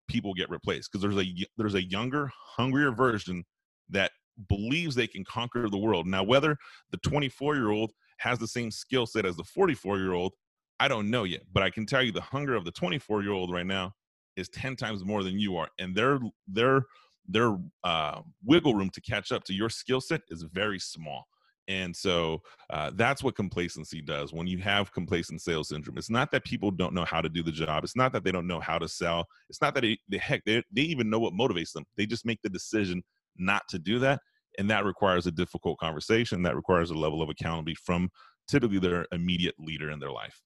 people 0.07 0.33
get 0.33 0.49
replaced 0.49 0.91
because 0.91 1.01
there's 1.01 1.17
a 1.17 1.45
there's 1.57 1.75
a 1.75 1.83
younger, 1.83 2.29
hungrier 2.57 2.91
version 2.91 3.43
that 3.89 4.11
believes 4.49 4.95
they 4.95 5.07
can 5.07 5.23
conquer 5.23 5.69
the 5.69 5.77
world. 5.77 6.07
Now, 6.07 6.23
whether 6.23 6.57
the 6.91 6.97
24 6.97 7.55
year 7.55 7.71
old 7.71 7.91
has 8.17 8.39
the 8.39 8.47
same 8.47 8.71
skill 8.71 9.05
set 9.05 9.25
as 9.25 9.35
the 9.35 9.43
44 9.43 9.97
year 9.97 10.13
old, 10.13 10.33
I 10.79 10.87
don't 10.87 11.09
know 11.09 11.23
yet. 11.23 11.41
But 11.51 11.63
I 11.63 11.69
can 11.69 11.85
tell 11.85 12.03
you 12.03 12.11
the 12.11 12.21
hunger 12.21 12.55
of 12.55 12.65
the 12.65 12.71
24 12.71 13.23
year 13.23 13.31
old 13.31 13.51
right 13.51 13.65
now 13.65 13.93
is 14.35 14.49
10 14.49 14.75
times 14.75 15.05
more 15.05 15.23
than 15.23 15.39
you 15.39 15.55
are, 15.57 15.69
and 15.79 15.95
their 15.95 16.19
their 16.47 16.83
their 17.27 17.57
uh, 17.83 18.21
wiggle 18.43 18.75
room 18.75 18.89
to 18.91 19.01
catch 19.01 19.31
up 19.31 19.43
to 19.45 19.53
your 19.53 19.69
skill 19.69 20.01
set 20.01 20.21
is 20.29 20.43
very 20.43 20.79
small. 20.79 21.25
And 21.67 21.95
so 21.95 22.41
uh, 22.69 22.91
that's 22.93 23.23
what 23.23 23.35
complacency 23.35 24.01
does. 24.01 24.31
When 24.33 24.47
you 24.47 24.59
have 24.59 24.91
complacent 24.91 25.41
sales 25.41 25.69
syndrome, 25.69 25.97
it's 25.97 26.09
not 26.09 26.31
that 26.31 26.43
people 26.43 26.69
don't 26.71 26.93
know 26.93 27.05
how 27.05 27.21
to 27.21 27.29
do 27.29 27.41
the 27.41 27.51
job. 27.51 27.83
It's 27.83 27.95
not 27.95 28.13
that 28.13 28.23
they 28.23 28.31
don't 28.31 28.47
know 28.47 28.59
how 28.59 28.77
to 28.77 28.87
sell. 28.87 29.25
It's 29.49 29.61
not 29.61 29.73
that 29.75 29.81
they, 29.81 30.17
heck 30.17 30.43
they, 30.45 30.63
they 30.71 30.81
even 30.81 31.09
know 31.09 31.19
what 31.19 31.33
motivates 31.33 31.71
them. 31.71 31.85
They 31.97 32.05
just 32.05 32.25
make 32.25 32.41
the 32.43 32.49
decision 32.49 33.03
not 33.37 33.63
to 33.69 33.79
do 33.79 33.99
that, 33.99 34.21
and 34.57 34.69
that 34.69 34.85
requires 34.85 35.25
a 35.27 35.31
difficult 35.31 35.79
conversation. 35.79 36.43
That 36.43 36.55
requires 36.55 36.91
a 36.91 36.95
level 36.95 37.21
of 37.21 37.29
accountability 37.29 37.75
from 37.75 38.09
typically 38.47 38.79
their 38.79 39.07
immediate 39.11 39.55
leader 39.59 39.89
in 39.89 39.99
their 39.99 40.11
life. 40.11 40.41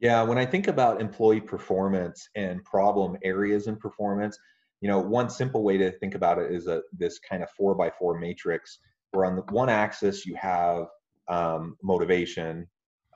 Yeah, 0.00 0.22
when 0.22 0.38
I 0.38 0.46
think 0.46 0.68
about 0.68 1.00
employee 1.00 1.40
performance 1.40 2.28
and 2.34 2.62
problem 2.64 3.16
areas 3.22 3.66
in 3.66 3.76
performance, 3.76 4.38
you 4.80 4.88
know, 4.88 4.98
one 4.98 5.30
simple 5.30 5.62
way 5.62 5.78
to 5.78 5.90
think 5.92 6.14
about 6.14 6.38
it 6.38 6.52
is 6.52 6.66
a 6.66 6.82
this 6.92 7.18
kind 7.18 7.42
of 7.42 7.50
four 7.56 7.74
by 7.74 7.90
four 7.98 8.18
matrix 8.18 8.78
where 9.14 9.26
on 9.26 9.36
the 9.36 9.42
one 9.50 9.68
axis 9.68 10.26
you 10.26 10.34
have 10.36 10.86
um, 11.28 11.76
motivation 11.82 12.66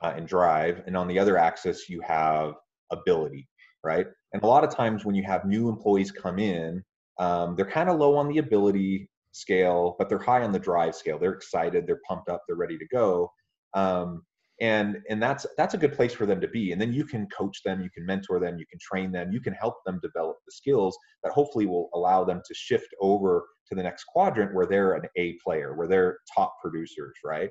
uh, 0.01 0.13
and 0.15 0.27
drive, 0.27 0.81
and 0.87 0.95
on 0.95 1.07
the 1.07 1.19
other 1.19 1.37
axis 1.37 1.89
you 1.89 2.01
have 2.01 2.53
ability, 2.91 3.47
right? 3.83 4.07
And 4.33 4.43
a 4.43 4.47
lot 4.47 4.63
of 4.63 4.73
times 4.73 5.05
when 5.05 5.15
you 5.15 5.23
have 5.23 5.45
new 5.45 5.69
employees 5.69 6.11
come 6.11 6.39
in, 6.39 6.83
um, 7.19 7.55
they're 7.55 7.69
kind 7.69 7.89
of 7.89 7.99
low 7.99 8.15
on 8.15 8.29
the 8.29 8.37
ability 8.37 9.09
scale, 9.31 9.95
but 9.97 10.09
they're 10.09 10.19
high 10.19 10.43
on 10.43 10.51
the 10.51 10.59
drive 10.59 10.95
scale. 10.95 11.19
They're 11.19 11.33
excited, 11.33 11.85
they're 11.85 12.01
pumped 12.07 12.29
up, 12.29 12.43
they're 12.47 12.55
ready 12.55 12.77
to 12.77 12.87
go. 12.87 13.31
Um, 13.73 14.23
and 14.61 14.97
and 15.09 15.21
that's 15.21 15.45
that's 15.57 15.73
a 15.73 15.77
good 15.77 15.93
place 15.93 16.13
for 16.13 16.25
them 16.25 16.41
to 16.41 16.47
be 16.47 16.71
and 16.71 16.81
then 16.81 16.93
you 16.93 17.05
can 17.05 17.27
coach 17.27 17.63
them 17.63 17.81
you 17.81 17.89
can 17.89 18.05
mentor 18.05 18.39
them 18.39 18.57
you 18.57 18.65
can 18.69 18.79
train 18.79 19.11
them 19.11 19.31
you 19.31 19.39
can 19.39 19.53
help 19.53 19.75
them 19.85 19.99
develop 20.01 20.37
the 20.45 20.51
skills 20.51 20.97
that 21.23 21.31
hopefully 21.31 21.65
will 21.65 21.89
allow 21.93 22.23
them 22.23 22.41
to 22.45 22.53
shift 22.53 22.89
over 22.99 23.45
to 23.69 23.75
the 23.75 23.83
next 23.83 24.05
quadrant 24.05 24.53
where 24.53 24.65
they're 24.65 24.93
an 24.93 25.03
a 25.17 25.37
player 25.43 25.75
where 25.75 25.87
they're 25.87 26.17
top 26.35 26.55
producers 26.61 27.15
right? 27.23 27.49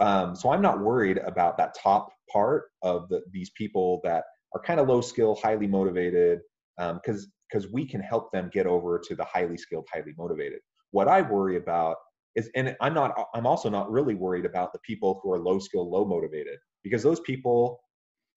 Um, 0.00 0.36
so 0.36 0.50
i'm 0.52 0.62
not 0.62 0.80
worried 0.80 1.18
about 1.18 1.58
that 1.58 1.74
top 1.74 2.10
part 2.32 2.66
of 2.82 3.08
the, 3.08 3.22
these 3.32 3.50
people 3.50 4.00
that 4.04 4.24
are 4.54 4.62
kind 4.62 4.78
of 4.80 4.88
low 4.88 5.00
skill 5.00 5.34
highly 5.42 5.66
motivated 5.66 6.40
because 6.76 7.24
um, 7.24 7.32
because 7.50 7.72
we 7.72 7.86
can 7.86 8.00
help 8.00 8.30
them 8.30 8.50
get 8.52 8.66
over 8.66 9.00
to 9.08 9.14
the 9.14 9.24
highly 9.24 9.56
skilled 9.56 9.86
highly 9.92 10.14
motivated. 10.16 10.60
What 10.90 11.08
i 11.08 11.20
worry 11.20 11.56
about 11.56 11.96
is 12.36 12.50
and 12.54 12.76
i'm 12.80 12.94
not 12.94 13.12
i'm 13.34 13.46
also 13.46 13.68
not 13.68 13.90
really 13.90 14.14
worried 14.14 14.46
about 14.46 14.72
the 14.72 14.78
people 14.80 15.20
who 15.22 15.32
are 15.32 15.38
low 15.38 15.58
skill 15.58 15.90
low 15.90 16.04
motivated 16.04 16.58
because 16.84 17.02
those 17.02 17.20
people 17.20 17.80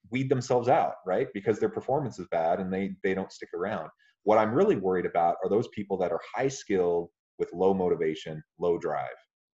weed 0.09 0.29
themselves 0.29 0.67
out 0.67 0.95
right? 1.05 1.27
Because 1.33 1.59
their 1.59 1.69
performance 1.69 2.19
is 2.19 2.27
bad 2.31 2.59
and 2.59 2.73
they 2.73 2.95
they 3.03 3.13
don't 3.13 3.31
stick 3.31 3.50
around 3.53 3.89
what 4.23 4.37
i'm 4.37 4.53
really 4.53 4.75
worried 4.75 5.05
about 5.05 5.35
are 5.43 5.49
those 5.49 5.67
people 5.69 5.97
that 5.97 6.11
are 6.11 6.21
high 6.35 6.47
skilled 6.47 7.09
with 7.39 7.51
low 7.53 7.73
motivation 7.73 8.41
low 8.59 8.77
drive 8.77 9.09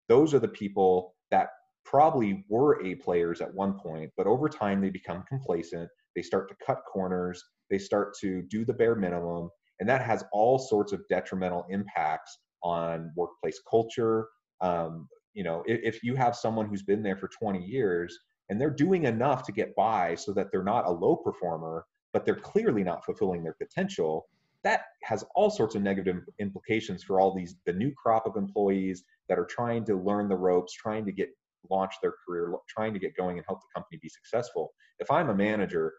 those 0.07 0.33
are 0.33 0.39
the 0.39 0.47
people 0.47 1.15
that 1.31 1.49
probably 1.83 2.43
were 2.49 2.83
a 2.83 2.95
players 2.95 3.41
at 3.41 3.53
one 3.53 3.77
point 3.79 4.09
but 4.17 4.27
over 4.27 4.49
time 4.49 4.81
they 4.81 4.89
become 4.89 5.23
complacent 5.27 5.89
they 6.15 6.21
start 6.21 6.49
to 6.49 6.55
cut 6.65 6.79
corners 6.91 7.43
they 7.69 7.77
start 7.77 8.13
to 8.19 8.41
do 8.49 8.65
the 8.65 8.73
bare 8.73 8.95
minimum 8.95 9.49
and 9.79 9.89
that 9.89 10.01
has 10.01 10.23
all 10.31 10.57
sorts 10.57 10.93
of 10.93 11.01
detrimental 11.09 11.65
impacts 11.69 12.39
on 12.63 13.11
workplace 13.15 13.61
culture. 13.69 14.27
Um, 14.61 15.07
you 15.33 15.43
know, 15.43 15.63
if, 15.65 15.95
if 15.95 16.03
you 16.03 16.15
have 16.15 16.35
someone 16.35 16.67
who's 16.67 16.83
been 16.83 17.03
there 17.03 17.17
for 17.17 17.27
20 17.27 17.63
years 17.63 18.17
and 18.49 18.59
they're 18.59 18.69
doing 18.69 19.03
enough 19.03 19.45
to 19.45 19.51
get 19.51 19.75
by 19.75 20.15
so 20.15 20.33
that 20.33 20.51
they're 20.51 20.63
not 20.63 20.87
a 20.87 20.91
low 20.91 21.15
performer, 21.15 21.85
but 22.13 22.25
they're 22.25 22.35
clearly 22.35 22.83
not 22.83 23.03
fulfilling 23.03 23.43
their 23.43 23.55
potential, 23.61 24.27
that 24.65 24.81
has 25.03 25.23
all 25.35 25.49
sorts 25.49 25.75
of 25.75 25.81
negative 25.81 26.23
implications 26.39 27.03
for 27.03 27.21
all 27.21 27.33
these 27.33 27.55
the 27.65 27.73
new 27.73 27.93
crop 27.95 28.25
of 28.27 28.35
employees 28.35 29.03
that 29.29 29.39
are 29.39 29.45
trying 29.45 29.85
to 29.85 29.95
learn 29.95 30.27
the 30.27 30.35
ropes, 30.35 30.73
trying 30.73 31.05
to 31.05 31.13
get 31.13 31.29
launch 31.69 31.93
their 32.01 32.13
career, 32.27 32.53
trying 32.67 32.93
to 32.93 32.99
get 32.99 33.15
going 33.15 33.37
and 33.37 33.45
help 33.47 33.59
the 33.61 33.79
company 33.79 33.97
be 34.01 34.09
successful. 34.09 34.71
If 34.99 35.09
I'm 35.09 35.29
a 35.29 35.35
manager, 35.35 35.93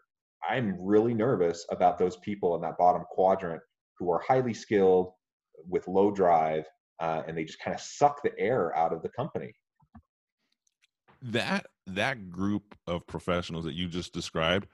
I'm 0.47 0.77
really 0.79 1.13
nervous 1.13 1.65
about 1.71 1.97
those 1.97 2.17
people 2.17 2.55
in 2.55 2.61
that 2.61 2.77
bottom 2.77 3.03
quadrant 3.09 3.61
who 3.97 4.11
are 4.11 4.21
highly 4.25 4.53
skilled, 4.53 5.11
with 5.67 5.87
low 5.87 6.11
drive 6.11 6.65
uh, 6.99 7.23
and 7.27 7.37
they 7.37 7.43
just 7.43 7.59
kind 7.59 7.75
of 7.75 7.81
suck 7.81 8.21
the 8.23 8.37
air 8.37 8.75
out 8.77 8.93
of 8.93 9.01
the 9.01 9.09
company 9.09 9.53
that 11.21 11.65
that 11.87 12.29
group 12.29 12.75
of 12.85 13.05
professionals 13.07 13.65
that 13.65 13.73
you 13.73 13.87
just 13.87 14.13
described 14.13 14.67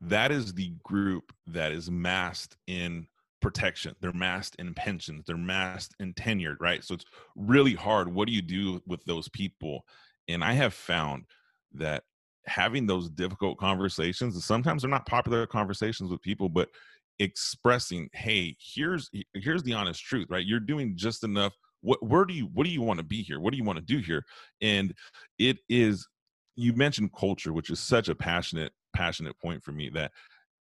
that 0.00 0.32
is 0.32 0.54
the 0.54 0.72
group 0.82 1.32
that 1.46 1.70
is 1.70 1.90
masked 1.90 2.56
in 2.66 3.06
protection. 3.42 3.94
They're 4.00 4.12
masked 4.12 4.56
in 4.58 4.72
pensions. 4.74 5.24
They're 5.26 5.36
masked 5.36 5.94
in 6.00 6.14
tenured 6.14 6.56
right? 6.60 6.82
So 6.82 6.94
it's 6.94 7.04
really 7.36 7.74
hard. 7.74 8.12
What 8.12 8.28
do 8.28 8.34
you 8.34 8.42
do 8.42 8.80
with 8.86 9.04
those 9.04 9.28
people? 9.28 9.84
And 10.28 10.44
i 10.44 10.52
have 10.52 10.72
found 10.72 11.24
that 11.74 12.04
having 12.46 12.86
those 12.86 13.08
difficult 13.10 13.58
conversations 13.58 14.34
and 14.34 14.42
sometimes 14.42 14.82
they're 14.82 14.90
not 14.90 15.06
popular 15.06 15.46
conversations 15.46 16.10
with 16.10 16.20
people 16.22 16.48
but 16.48 16.68
expressing 17.20 18.08
hey 18.12 18.56
here's 18.58 19.10
here's 19.34 19.62
the 19.62 19.72
honest 19.74 20.02
truth 20.02 20.26
right? 20.30 20.46
You're 20.46 20.60
doing 20.60 20.96
just 20.96 21.24
enough. 21.24 21.52
What 21.80 22.02
where 22.02 22.24
do 22.24 22.34
you 22.34 22.46
what 22.52 22.64
do 22.64 22.70
you 22.70 22.82
want 22.82 22.98
to 22.98 23.04
be 23.04 23.22
here? 23.22 23.40
What 23.40 23.52
do 23.52 23.56
you 23.58 23.64
want 23.64 23.78
to 23.78 23.84
do 23.84 23.98
here? 23.98 24.24
And 24.60 24.94
it 25.38 25.58
is 25.68 26.06
you 26.56 26.72
mentioned 26.72 27.10
culture 27.18 27.52
which 27.52 27.70
is 27.70 27.80
such 27.80 28.08
a 28.08 28.14
passionate 28.14 28.72
passionate 28.94 29.38
point 29.40 29.62
for 29.62 29.72
me 29.72 29.88
that 29.90 30.12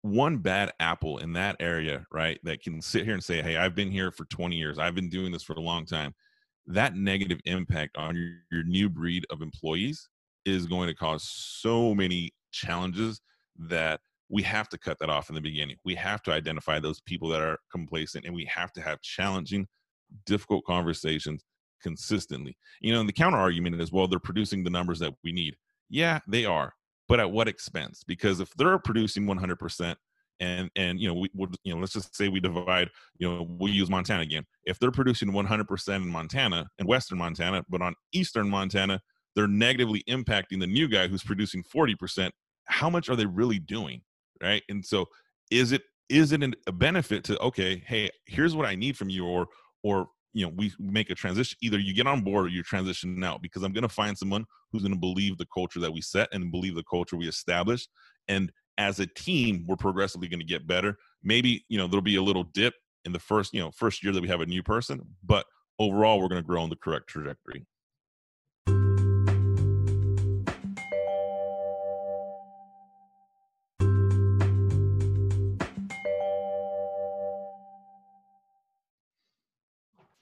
one 0.07 0.39
bad 0.39 0.73
apple 0.81 1.19
in 1.19 1.33
that 1.33 1.57
area 1.61 2.07
right 2.13 2.39
that 2.43 2.63
can 2.63 2.81
sit 2.81 3.05
here 3.05 3.15
and 3.15 3.25
say 3.25 3.43
hey 3.43 3.57
i've 3.57 3.75
been 3.75 3.91
here 3.91 4.11
for 4.11 4.25
20 4.27 4.57
years 4.57 4.79
i've 4.79 4.95
been 4.95 5.09
doing 5.09 5.33
this 5.33 5.43
for 5.43 5.55
a 5.55 5.61
long 5.61 5.85
time 5.85 6.15
that 6.67 6.97
negative 6.97 7.39
impact 7.45 7.97
on 7.97 8.17
your, 8.17 8.31
your 8.51 8.65
new 8.65 8.89
breed 8.89 9.25
of 9.31 9.43
employees 9.43 10.09
is 10.45 10.67
going 10.67 10.89
to 10.89 10.95
cause 10.95 11.25
so 11.25 11.95
many 11.95 12.33
challenges 12.53 13.21
that 13.59 14.01
we 14.29 14.43
have 14.43 14.69
to 14.69 14.79
cut 14.79 14.99
that 14.99 15.11
off 15.11 15.29
in 15.29 15.35
the 15.35 15.41
beginning. 15.41 15.77
We 15.85 15.95
have 15.97 16.23
to 16.23 16.33
identify 16.33 16.81
those 16.81 17.01
people 17.01 17.29
that 17.29 17.41
are 17.41 17.59
complacent 17.71 18.25
and 18.25 18.35
we 18.35 18.45
have 18.47 18.73
to 18.73 18.81
have 18.81 19.01
challenging, 19.03 19.67
difficult 20.25 20.65
conversations 20.65 21.45
consistently. 21.83 22.57
You 22.81 22.93
know, 22.93 23.01
and 23.01 23.09
the 23.09 23.13
counter 23.13 23.39
argument 23.39 23.81
is, 23.81 23.93
well, 23.93 24.09
they're 24.09 24.19
producing 24.19 24.65
the 24.65 24.71
numbers 24.71 24.99
that 25.01 25.15
we 25.23 25.33
need. 25.33 25.57
Yeah, 25.89 26.21
they 26.27 26.45
are, 26.45 26.73
but 27.09 27.21
at 27.21 27.31
what 27.31 27.49
expense? 27.49 28.03
Because 28.07 28.41
if 28.41 28.53
they're 28.55 28.79
producing 28.79 29.27
100%, 29.27 29.97
and 30.39 30.69
and 30.77 31.01
you 31.01 31.09
know 31.09 31.15
we 31.15 31.31
would 31.33 31.57
you 31.65 31.75
know 31.75 31.81
let's 31.81 31.95
just 31.95 32.15
say 32.15 32.29
we 32.29 32.41
divide 32.41 32.91
you 33.17 33.27
know 33.27 33.49
we 33.59 33.71
use 33.71 33.89
Montana 33.89 34.21
again. 34.23 34.45
If 34.65 34.79
they're 34.79 34.91
producing 34.91 35.31
100% 35.31 35.97
in 35.97 36.09
Montana 36.09 36.69
in 36.79 36.87
western 36.87 37.17
Montana, 37.17 37.65
but 37.71 37.81
on 37.81 37.95
eastern 38.13 38.51
Montana 38.51 39.01
they're 39.35 39.49
negatively 39.49 40.03
impacting 40.11 40.61
the 40.61 40.67
new 40.67 40.89
guy 40.89 41.09
who's 41.09 41.23
producing 41.23 41.63
40%, 41.63 42.31
how 42.67 42.89
much 42.91 43.09
are 43.11 43.17
they 43.17 43.27
really 43.27 43.59
doing? 43.59 44.03
right 44.43 44.63
and 44.69 44.85
so 44.85 45.07
is 45.51 45.73
it 45.73 45.83
is 46.09 46.33
it 46.33 46.43
a 46.67 46.73
benefit 46.73 47.25
to 47.25 47.39
okay 47.41 47.83
hey 47.87 48.11
here's 48.27 48.55
what 48.55 48.67
i 48.67 48.75
need 48.75 48.97
from 48.97 49.09
you 49.09 49.25
or 49.25 49.47
or 49.83 50.09
you 50.37 50.45
know 50.45 50.53
we 50.55 50.71
make 50.79 51.09
a 51.09 51.15
transition 51.15 51.57
either 51.63 51.79
you 51.79 51.95
get 51.95 52.07
on 52.07 52.21
board 52.21 52.45
or 52.45 52.49
you 52.49 52.63
transition 52.63 53.25
out 53.25 53.41
because 53.41 53.63
i'm 53.63 53.73
going 53.73 53.83
to 53.83 53.89
find 53.89 54.17
someone 54.17 54.45
who's 54.71 54.83
going 54.83 54.93
to 54.93 55.01
believe 55.01 55.39
the 55.39 55.47
culture 55.53 55.81
that 55.81 55.93
we 55.93 56.03
set 56.03 56.29
and 56.33 56.53
believe 56.53 56.75
the 56.75 56.85
culture 56.85 57.17
we 57.17 57.27
establish. 57.29 57.89
And 58.29 58.53
as 58.79 59.01
a 59.01 59.07
team 59.07 59.65
we're 59.67 59.77
progressively 59.77 60.29
going 60.29 60.41
to 60.41 60.47
get 60.47 60.67
better. 60.67 60.99
Maybe 61.23 61.65
you 61.69 61.79
know 61.79 61.87
there'll 61.87 62.03
be 62.03 62.17
a 62.17 62.23
little 62.23 62.45
dip 62.45 62.75
in 63.07 63.13
the 63.13 63.19
first 63.19 63.55
you 63.55 63.61
know 63.61 63.71
first 63.71 64.05
year 64.05 64.13
that 64.13 64.21
we 64.21 64.29
have 64.29 64.43
a 64.43 64.47
new 64.47 64.63
person 64.63 65.01
but 65.25 65.47
overall 65.79 66.21
we're 66.21 66.29
going 66.29 66.43
to 66.43 66.47
grow 66.47 66.63
on 66.63 66.71
the 66.71 66.77
correct 66.77 67.09
trajectory 67.09 67.65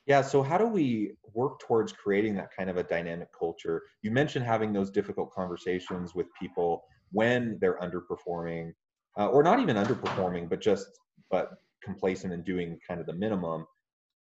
Yeah. 0.06 0.20
So 0.22 0.42
how 0.42 0.58
do 0.58 0.66
we 0.66 1.16
work 1.32 1.60
towards 1.60 1.92
creating 1.92 2.34
that 2.36 2.50
kind 2.56 2.68
of 2.68 2.76
a 2.76 2.82
dynamic 2.82 3.28
culture? 3.38 3.82
You 4.02 4.10
mentioned 4.10 4.44
having 4.44 4.72
those 4.72 4.90
difficult 4.90 5.32
conversations 5.32 6.14
with 6.14 6.26
people 6.38 6.84
when 7.12 7.58
they're 7.60 7.78
underperforming, 7.78 8.72
uh, 9.18 9.28
or 9.28 9.42
not 9.42 9.60
even 9.60 9.76
underperforming, 9.76 10.48
but 10.48 10.60
just 10.60 10.86
but 11.30 11.52
complacent 11.82 12.32
and 12.32 12.44
doing 12.44 12.78
kind 12.86 13.00
of 13.00 13.06
the 13.06 13.14
minimum. 13.14 13.66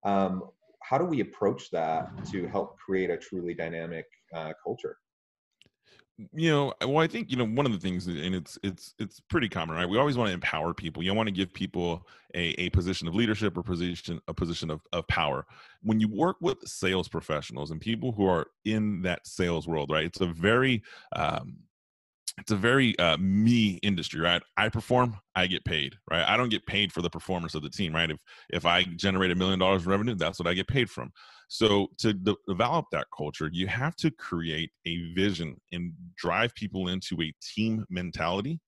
Um, 0.05 0.51
how 0.83 0.97
do 0.97 1.05
we 1.05 1.21
approach 1.21 1.71
that 1.71 2.07
to 2.31 2.47
help 2.47 2.77
create 2.77 3.09
a 3.09 3.17
truly 3.17 3.53
dynamic 3.53 4.05
uh, 4.33 4.53
culture? 4.63 4.97
You 6.31 6.49
know 6.49 6.71
well 6.81 6.99
i 6.99 7.07
think 7.07 7.31
you 7.31 7.37
know 7.37 7.45
one 7.45 7.65
of 7.65 7.71
the 7.71 7.79
things 7.79 8.05
and 8.05 8.35
it's 8.35 8.57
it's 8.61 8.93
it's 8.99 9.19
pretty 9.19 9.49
common 9.49 9.75
right? 9.75 9.89
We 9.89 9.97
always 9.97 10.17
want 10.17 10.29
to 10.29 10.33
empower 10.33 10.73
people. 10.73 11.03
You 11.03 11.13
want 11.13 11.27
to 11.27 11.33
give 11.33 11.53
people 11.53 12.07
a, 12.35 12.49
a 12.61 12.69
position 12.69 13.07
of 13.07 13.15
leadership 13.15 13.57
or 13.57 13.63
position 13.63 14.19
a 14.27 14.33
position 14.33 14.69
of, 14.69 14.81
of 14.91 15.07
power. 15.07 15.45
When 15.81 15.99
you 15.99 16.07
work 16.07 16.37
with 16.39 16.59
sales 16.67 17.07
professionals 17.07 17.71
and 17.71 17.81
people 17.81 18.11
who 18.11 18.27
are 18.27 18.47
in 18.65 19.01
that 19.01 19.25
sales 19.25 19.67
world 19.67 19.89
right 19.91 20.05
it's 20.05 20.21
a 20.21 20.27
very 20.27 20.83
um, 21.15 21.57
it's 22.37 22.51
a 22.51 22.55
very 22.55 22.97
uh, 22.97 23.17
me 23.17 23.79
industry, 23.83 24.19
right? 24.19 24.41
I 24.57 24.69
perform, 24.69 25.17
I 25.35 25.47
get 25.47 25.63
paid, 25.65 25.95
right? 26.09 26.27
I 26.27 26.35
don't 26.35 26.49
get 26.49 26.65
paid 26.65 26.91
for 26.91 27.01
the 27.01 27.09
performance 27.09 27.53
of 27.53 27.61
the 27.61 27.69
team, 27.69 27.93
right? 27.93 28.09
If 28.09 28.19
if 28.49 28.65
I 28.65 28.83
generate 28.83 29.31
a 29.31 29.35
million 29.35 29.59
dollars 29.59 29.85
revenue, 29.85 30.15
that's 30.15 30.39
what 30.39 30.47
I 30.47 30.53
get 30.53 30.67
paid 30.67 30.89
from. 30.89 31.11
So 31.47 31.87
to 31.99 32.13
de- 32.13 32.35
develop 32.47 32.87
that 32.91 33.07
culture, 33.15 33.49
you 33.51 33.67
have 33.67 33.95
to 33.97 34.09
create 34.09 34.71
a 34.85 35.13
vision 35.13 35.59
and 35.71 35.93
drive 36.17 36.55
people 36.55 36.87
into 36.87 37.21
a 37.21 37.33
team 37.41 37.85
mentality, 37.89 38.59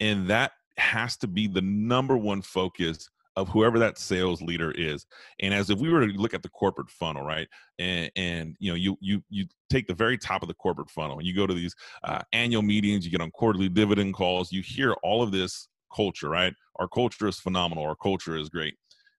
and 0.00 0.28
that 0.28 0.52
has 0.76 1.16
to 1.18 1.26
be 1.26 1.46
the 1.46 1.62
number 1.62 2.16
one 2.16 2.42
focus 2.42 3.08
of 3.38 3.48
whoever 3.48 3.78
that 3.78 3.96
sales 3.96 4.42
leader 4.42 4.72
is 4.72 5.06
and 5.40 5.54
as 5.54 5.70
if 5.70 5.78
we 5.78 5.88
were 5.88 6.06
to 6.06 6.12
look 6.14 6.34
at 6.34 6.42
the 6.42 6.48
corporate 6.48 6.90
funnel 6.90 7.22
right 7.22 7.46
and 7.78 8.10
and 8.16 8.56
you 8.58 8.70
know 8.70 8.74
you 8.74 8.98
you 9.00 9.22
you 9.30 9.46
take 9.70 9.86
the 9.86 9.94
very 9.94 10.18
top 10.18 10.42
of 10.42 10.48
the 10.48 10.54
corporate 10.54 10.90
funnel 10.90 11.18
and 11.18 11.26
you 11.26 11.34
go 11.34 11.46
to 11.46 11.54
these 11.54 11.74
uh, 12.02 12.20
annual 12.32 12.62
meetings 12.62 13.04
you 13.04 13.12
get 13.12 13.20
on 13.20 13.30
quarterly 13.30 13.68
dividend 13.68 14.12
calls 14.12 14.50
you 14.50 14.60
hear 14.60 14.92
all 15.04 15.22
of 15.22 15.30
this 15.30 15.68
culture 15.94 16.28
right 16.28 16.52
our 16.80 16.88
culture 16.88 17.28
is 17.28 17.38
phenomenal 17.38 17.84
our 17.84 17.96
culture 17.96 18.36
is 18.36 18.48
great 18.48 18.74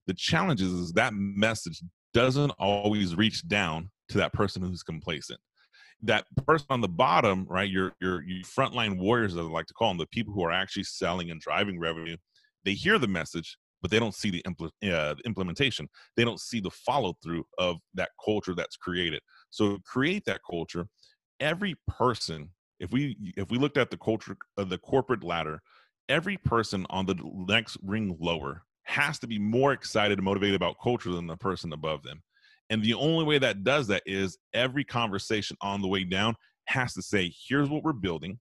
the 0.06 0.14
challenge 0.14 0.62
is, 0.62 0.74
is 0.74 0.92
that 0.92 1.14
message 1.14 1.82
doesn't 2.14 2.52
always 2.60 3.16
reach 3.16 3.48
down 3.48 3.90
to 4.10 4.18
that 4.18 4.34
person 4.34 4.62
who's 4.62 4.84
complacent 4.84 5.40
that 6.02 6.24
person 6.48 6.68
on 6.70 6.80
the 6.80 6.88
bottom, 6.88 7.46
right? 7.50 7.70
Your 7.70 7.92
your 8.00 8.24
your 8.24 8.42
frontline 8.44 8.98
warriors, 8.98 9.34
as 9.34 9.40
I 9.40 9.42
like 9.42 9.66
to 9.66 9.74
call 9.74 9.90
them, 9.90 9.98
the 9.98 10.06
people 10.06 10.34
who 10.34 10.44
are 10.46 10.52
actually 10.52 10.84
selling 10.84 11.30
and 11.30 11.42
driving 11.42 11.78
revenue, 11.78 12.16
they 12.64 12.74
hear 12.74 12.98
the 12.98 13.08
message, 13.08 13.58
but 13.82 13.92
they 13.92 14.00
don't 14.00 14.16
see 14.16 14.30
the, 14.30 14.44
impl- 14.44 14.92
uh, 14.92 15.16
implementation. 15.26 15.88
They 16.16 16.26
don't 16.26 16.40
see 16.40 16.60
the 16.60 16.72
follow 16.72 17.16
through 17.24 17.46
of 17.58 17.78
that 17.94 18.10
culture 18.24 18.56
that's 18.56 18.78
created. 18.78 19.22
So 19.50 19.78
create 19.86 20.26
that 20.26 20.42
culture. 20.50 20.88
Every 21.40 21.76
person, 21.88 22.50
if 22.80 22.92
we 22.92 23.18
if 23.38 23.50
we 23.50 23.58
looked 23.58 23.78
at 23.78 23.90
the 23.90 23.98
culture 23.98 24.38
of 24.58 24.70
the 24.70 24.78
corporate 24.78 25.24
ladder, 25.24 25.62
every 26.10 26.38
person 26.38 26.86
on 26.90 27.06
the 27.06 27.16
next 27.48 27.78
ring 27.82 28.18
lower 28.20 28.64
has 28.84 29.20
to 29.20 29.28
be 29.28 29.38
more 29.38 29.72
excited 29.72 30.18
and 30.18 30.26
motivated 30.26 30.56
about 30.56 30.76
culture 30.82 31.12
than 31.12 31.28
the 31.28 31.38
person 31.38 31.72
above 31.74 32.04
them. 32.04 32.22
And 32.70 32.84
the 32.84 32.96
only 32.96 33.24
way 33.24 33.38
that 33.40 33.64
does 33.64 33.88
that 33.88 34.04
is 34.06 34.38
every 34.54 34.84
conversation 34.84 35.58
on 35.62 35.82
the 35.82 35.88
way 35.88 36.04
down 36.04 36.36
has 36.66 36.94
to 36.94 37.02
say, 37.02 37.34
here's 37.48 37.70
what 37.70 37.84
we're 37.84 37.94
building, 37.94 38.40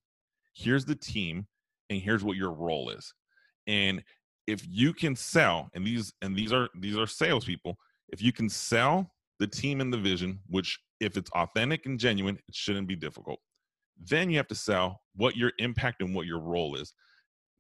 here's 0.55 0.85
the 0.85 0.95
team, 0.95 1.47
and 1.91 2.01
here's 2.01 2.25
what 2.25 2.37
your 2.37 2.53
role 2.53 2.91
is. 2.91 3.13
And 3.67 4.03
if 4.49 4.67
you 4.67 4.95
can 4.95 5.15
sell, 5.15 5.69
and 5.75 5.87
these 5.87 6.13
and 6.23 6.35
these 6.35 6.53
are 6.53 6.69
these 6.81 6.97
are 6.97 7.07
salespeople, 7.07 7.77
if 8.09 8.23
you 8.23 8.33
can 8.33 8.49
sell 8.49 9.13
the 9.39 9.47
team 9.47 9.81
and 9.81 9.93
the 9.93 9.99
vision, 9.99 10.41
which 10.49 10.81
if 11.01 11.17
it's 11.17 11.31
authentic 11.33 11.87
and 11.87 12.01
genuine, 12.01 12.37
it 12.49 12.55
shouldn't 12.55 12.89
be 12.89 12.97
difficult. 12.97 13.39
Then 14.03 14.31
you 14.31 14.39
have 14.39 14.49
to 14.49 14.55
sell 14.55 15.03
what 15.15 15.37
your 15.37 15.53
impact 15.59 16.01
and 16.01 16.15
what 16.15 16.27
your 16.27 16.41
role 16.41 16.77
is. 16.77 16.95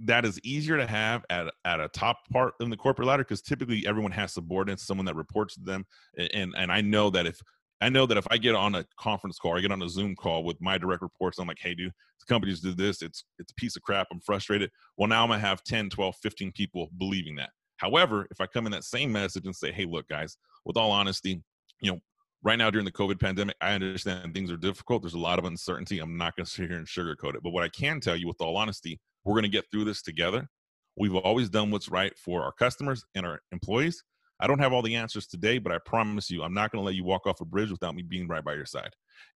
That 0.00 0.24
is 0.24 0.40
easier 0.42 0.78
to 0.78 0.86
have 0.86 1.24
at 1.28 1.52
at 1.66 1.78
a 1.78 1.88
top 1.88 2.20
part 2.32 2.54
in 2.60 2.70
the 2.70 2.76
corporate 2.76 3.06
ladder 3.06 3.24
because 3.24 3.42
typically 3.42 3.86
everyone 3.86 4.12
has 4.12 4.32
subordinates, 4.32 4.86
someone 4.86 5.04
that 5.06 5.14
reports 5.16 5.54
to 5.54 5.60
them. 5.60 5.84
And 6.32 6.54
and 6.56 6.72
I 6.72 6.80
know 6.80 7.10
that 7.10 7.26
if 7.26 7.38
I 7.80 7.88
know 7.88 8.06
that 8.06 8.16
if 8.16 8.26
I 8.30 8.38
get 8.38 8.54
on 8.54 8.74
a 8.74 8.84
conference 8.98 9.38
call, 9.38 9.56
I 9.56 9.60
get 9.60 9.70
on 9.70 9.82
a 9.82 9.88
Zoom 9.88 10.16
call 10.16 10.42
with 10.44 10.60
my 10.60 10.78
direct 10.78 11.02
reports, 11.02 11.38
I'm 11.38 11.46
like, 11.46 11.58
hey, 11.60 11.74
dude, 11.74 11.92
the 12.18 12.32
companies 12.32 12.60
did 12.60 12.76
this. 12.76 13.02
It's 13.02 13.24
it's 13.38 13.52
a 13.52 13.54
piece 13.54 13.76
of 13.76 13.82
crap. 13.82 14.08
I'm 14.10 14.20
frustrated. 14.20 14.70
Well, 14.96 15.08
now 15.08 15.22
I'm 15.22 15.30
gonna 15.30 15.40
have 15.40 15.62
10, 15.62 15.90
12, 15.90 16.16
15 16.20 16.52
people 16.52 16.90
believing 16.98 17.36
that. 17.36 17.50
However, 17.76 18.26
if 18.30 18.40
I 18.40 18.46
come 18.46 18.66
in 18.66 18.72
that 18.72 18.84
same 18.84 19.12
message 19.12 19.44
and 19.46 19.54
say, 19.54 19.70
hey, 19.70 19.84
look, 19.84 20.08
guys, 20.08 20.36
with 20.64 20.76
all 20.76 20.90
honesty, 20.90 21.40
you 21.80 21.92
know, 21.92 22.00
right 22.42 22.58
now 22.58 22.70
during 22.70 22.84
the 22.84 22.92
COVID 22.92 23.20
pandemic, 23.20 23.56
I 23.60 23.72
understand 23.72 24.34
things 24.34 24.50
are 24.50 24.56
difficult. 24.56 25.02
There's 25.02 25.14
a 25.14 25.18
lot 25.18 25.38
of 25.38 25.44
uncertainty. 25.44 26.00
I'm 26.00 26.16
not 26.16 26.34
gonna 26.36 26.46
sit 26.46 26.68
here 26.68 26.78
and 26.78 26.86
sugarcoat 26.86 27.36
it. 27.36 27.42
But 27.44 27.50
what 27.50 27.62
I 27.62 27.68
can 27.68 28.00
tell 28.00 28.16
you 28.16 28.26
with 28.26 28.40
all 28.40 28.56
honesty, 28.56 28.98
we're 29.24 29.36
gonna 29.36 29.48
get 29.48 29.66
through 29.70 29.84
this 29.84 30.02
together. 30.02 30.48
We've 30.96 31.14
always 31.14 31.48
done 31.48 31.70
what's 31.70 31.88
right 31.88 32.12
for 32.18 32.42
our 32.42 32.52
customers 32.52 33.04
and 33.14 33.24
our 33.24 33.40
employees. 33.52 34.02
I 34.40 34.46
don't 34.46 34.60
have 34.60 34.72
all 34.72 34.82
the 34.82 34.96
answers 34.96 35.26
today, 35.26 35.58
but 35.58 35.72
I 35.72 35.78
promise 35.78 36.30
you, 36.30 36.42
I'm 36.42 36.54
not 36.54 36.70
going 36.70 36.80
to 36.80 36.86
let 36.86 36.94
you 36.94 37.04
walk 37.04 37.26
off 37.26 37.40
a 37.40 37.44
bridge 37.44 37.70
without 37.70 37.94
me 37.94 38.02
being 38.02 38.28
right 38.28 38.44
by 38.44 38.54
your 38.54 38.66
side. 38.66 38.90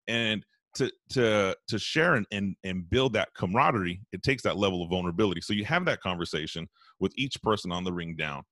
And 0.07 0.45
to 0.75 0.91
to 1.09 1.55
to 1.67 1.79
share 1.79 2.15
and, 2.15 2.25
and 2.31 2.55
and 2.63 2.89
build 2.89 3.13
that 3.13 3.29
camaraderie, 3.35 4.01
it 4.11 4.23
takes 4.23 4.43
that 4.43 4.57
level 4.57 4.81
of 4.83 4.89
vulnerability. 4.89 5.41
So 5.41 5.53
you 5.53 5.65
have 5.65 5.85
that 5.85 6.01
conversation 6.01 6.67
with 6.99 7.13
each 7.15 7.41
person 7.41 7.71
on 7.71 7.83
the 7.83 7.93
ring 7.93 8.15
down. 8.15 8.43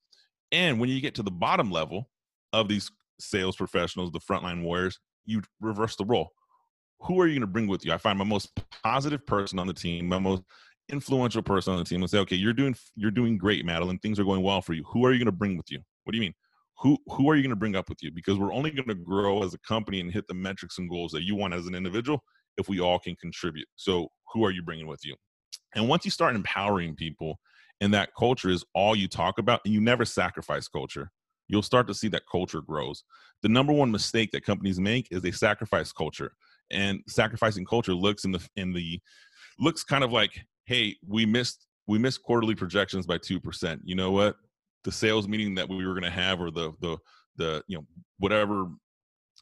And 0.51 0.79
when 0.79 0.89
you 0.89 1.01
get 1.01 1.15
to 1.15 1.23
the 1.23 1.31
bottom 1.31 1.71
level 1.71 2.09
of 2.53 2.67
these 2.67 2.91
sales 3.19 3.55
professionals, 3.55 4.11
the 4.11 4.19
frontline 4.19 4.63
warriors, 4.63 4.99
you 5.25 5.41
reverse 5.61 5.95
the 5.95 6.05
role. 6.05 6.29
Who 7.01 7.19
are 7.19 7.27
you 7.27 7.33
going 7.33 7.41
to 7.41 7.47
bring 7.47 7.67
with 7.67 7.85
you? 7.85 7.93
I 7.93 7.97
find 7.97 8.19
my 8.19 8.25
most 8.25 8.51
positive 8.83 9.25
person 9.25 9.57
on 9.57 9.67
the 9.67 9.73
team, 9.73 10.07
my 10.07 10.19
most 10.19 10.43
influential 10.89 11.41
person 11.41 11.73
on 11.73 11.79
the 11.79 11.85
team, 11.85 12.01
and 12.01 12.09
say, 12.09 12.19
okay, 12.19 12.35
you're 12.35 12.53
doing 12.53 12.75
you're 12.95 13.11
doing 13.11 13.37
great, 13.37 13.65
Madeline. 13.65 13.97
Things 13.99 14.19
are 14.19 14.25
going 14.25 14.43
well 14.43 14.61
for 14.61 14.73
you. 14.73 14.83
Who 14.91 15.05
are 15.05 15.11
you 15.11 15.17
going 15.17 15.25
to 15.25 15.31
bring 15.31 15.57
with 15.57 15.71
you? 15.71 15.79
What 16.03 16.11
do 16.11 16.17
you 16.17 16.21
mean? 16.21 16.33
Who 16.79 16.97
who 17.07 17.29
are 17.29 17.35
you 17.35 17.43
going 17.43 17.51
to 17.51 17.55
bring 17.55 17.75
up 17.75 17.89
with 17.89 17.99
you? 18.01 18.11
Because 18.11 18.37
we're 18.37 18.53
only 18.53 18.71
going 18.71 18.87
to 18.87 18.95
grow 18.95 19.43
as 19.43 19.53
a 19.53 19.59
company 19.59 19.99
and 19.99 20.11
hit 20.11 20.27
the 20.27 20.33
metrics 20.33 20.77
and 20.77 20.89
goals 20.89 21.11
that 21.11 21.23
you 21.23 21.35
want 21.35 21.53
as 21.53 21.67
an 21.67 21.75
individual 21.75 22.23
if 22.57 22.67
we 22.67 22.79
all 22.79 22.99
can 22.99 23.15
contribute. 23.15 23.67
So 23.75 24.07
who 24.33 24.43
are 24.43 24.51
you 24.51 24.63
bringing 24.63 24.87
with 24.87 25.01
you? 25.03 25.15
And 25.75 25.87
once 25.87 26.05
you 26.05 26.11
start 26.11 26.35
empowering 26.35 26.95
people, 26.95 27.39
and 27.79 27.93
that 27.93 28.09
culture 28.17 28.49
is 28.49 28.63
all 28.73 28.95
you 28.95 29.07
talk 29.07 29.37
about, 29.37 29.61
and 29.65 29.73
you 29.73 29.81
never 29.81 30.05
sacrifice 30.05 30.67
culture, 30.67 31.11
you'll 31.47 31.61
start 31.61 31.87
to 31.87 31.93
see 31.93 32.07
that 32.09 32.23
culture 32.31 32.61
grows. 32.61 33.03
The 33.41 33.49
number 33.49 33.73
one 33.73 33.91
mistake 33.91 34.31
that 34.31 34.45
companies 34.45 34.79
make 34.79 35.07
is 35.11 35.21
they 35.21 35.31
sacrifice 35.31 35.91
culture, 35.91 36.33
and 36.71 37.01
sacrificing 37.07 37.65
culture 37.65 37.93
looks 37.93 38.23
in 38.23 38.31
the 38.31 38.47
in 38.55 38.73
the 38.73 38.99
looks 39.59 39.83
kind 39.83 40.03
of 40.03 40.11
like, 40.11 40.45
hey, 40.65 40.95
we 41.07 41.25
missed 41.25 41.67
we 41.87 41.97
missed 41.97 42.23
quarterly 42.23 42.55
projections 42.55 43.05
by 43.05 43.17
two 43.17 43.39
percent. 43.39 43.81
You 43.83 43.95
know 43.95 44.11
what? 44.11 44.35
The 44.83 44.91
sales 44.91 45.27
meeting 45.27 45.55
that 45.55 45.69
we 45.69 45.85
were 45.85 45.93
going 45.93 46.03
to 46.03 46.09
have 46.09 46.41
or 46.41 46.51
the 46.51 46.71
the 46.81 46.97
the 47.37 47.63
you 47.67 47.77
know 47.77 47.85
whatever 48.19 48.67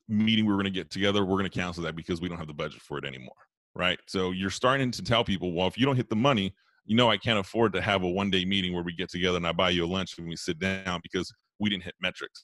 meeting 0.08 0.46
we 0.46 0.52
were 0.52 0.58
going 0.62 0.66
to 0.66 0.80
get 0.80 0.90
together 0.90 1.26
we're 1.26 1.38
going 1.38 1.50
to 1.50 1.60
cancel 1.60 1.84
that 1.84 1.96
because 1.96 2.22
we 2.22 2.28
don't 2.28 2.38
have 2.38 2.48
the 2.48 2.54
budget 2.54 2.82
for 2.82 2.98
it 2.98 3.06
anymore 3.06 3.34
right? 3.76 4.00
So 4.08 4.32
you're 4.32 4.50
starting 4.50 4.92
to 4.92 5.04
tell 5.04 5.24
people 5.24 5.54
well 5.54 5.68
if 5.68 5.78
you 5.78 5.86
don't 5.86 5.96
hit 5.96 6.10
the 6.10 6.16
money 6.16 6.54
you 6.86 6.96
know 6.96 7.10
i 7.10 7.18
can't 7.18 7.38
afford 7.38 7.72
to 7.74 7.82
have 7.82 8.04
a 8.04 8.10
one 8.10 8.32
day 8.32 8.44
meeting 8.46 8.74
where 8.74 8.84
we 8.84 8.94
get 8.94 9.10
together 9.10 9.38
and 9.38 9.48
i 9.48 9.52
buy 9.52 9.70
you 9.70 9.86
a 9.86 9.88
lunch 9.88 10.18
and 10.18 10.28
we 10.28 10.36
sit 10.36 10.58
down 10.60 11.00
because 11.04 11.32
we 11.60 11.70
didn't 11.70 11.84
hit 11.84 11.96
metrics. 12.02 12.44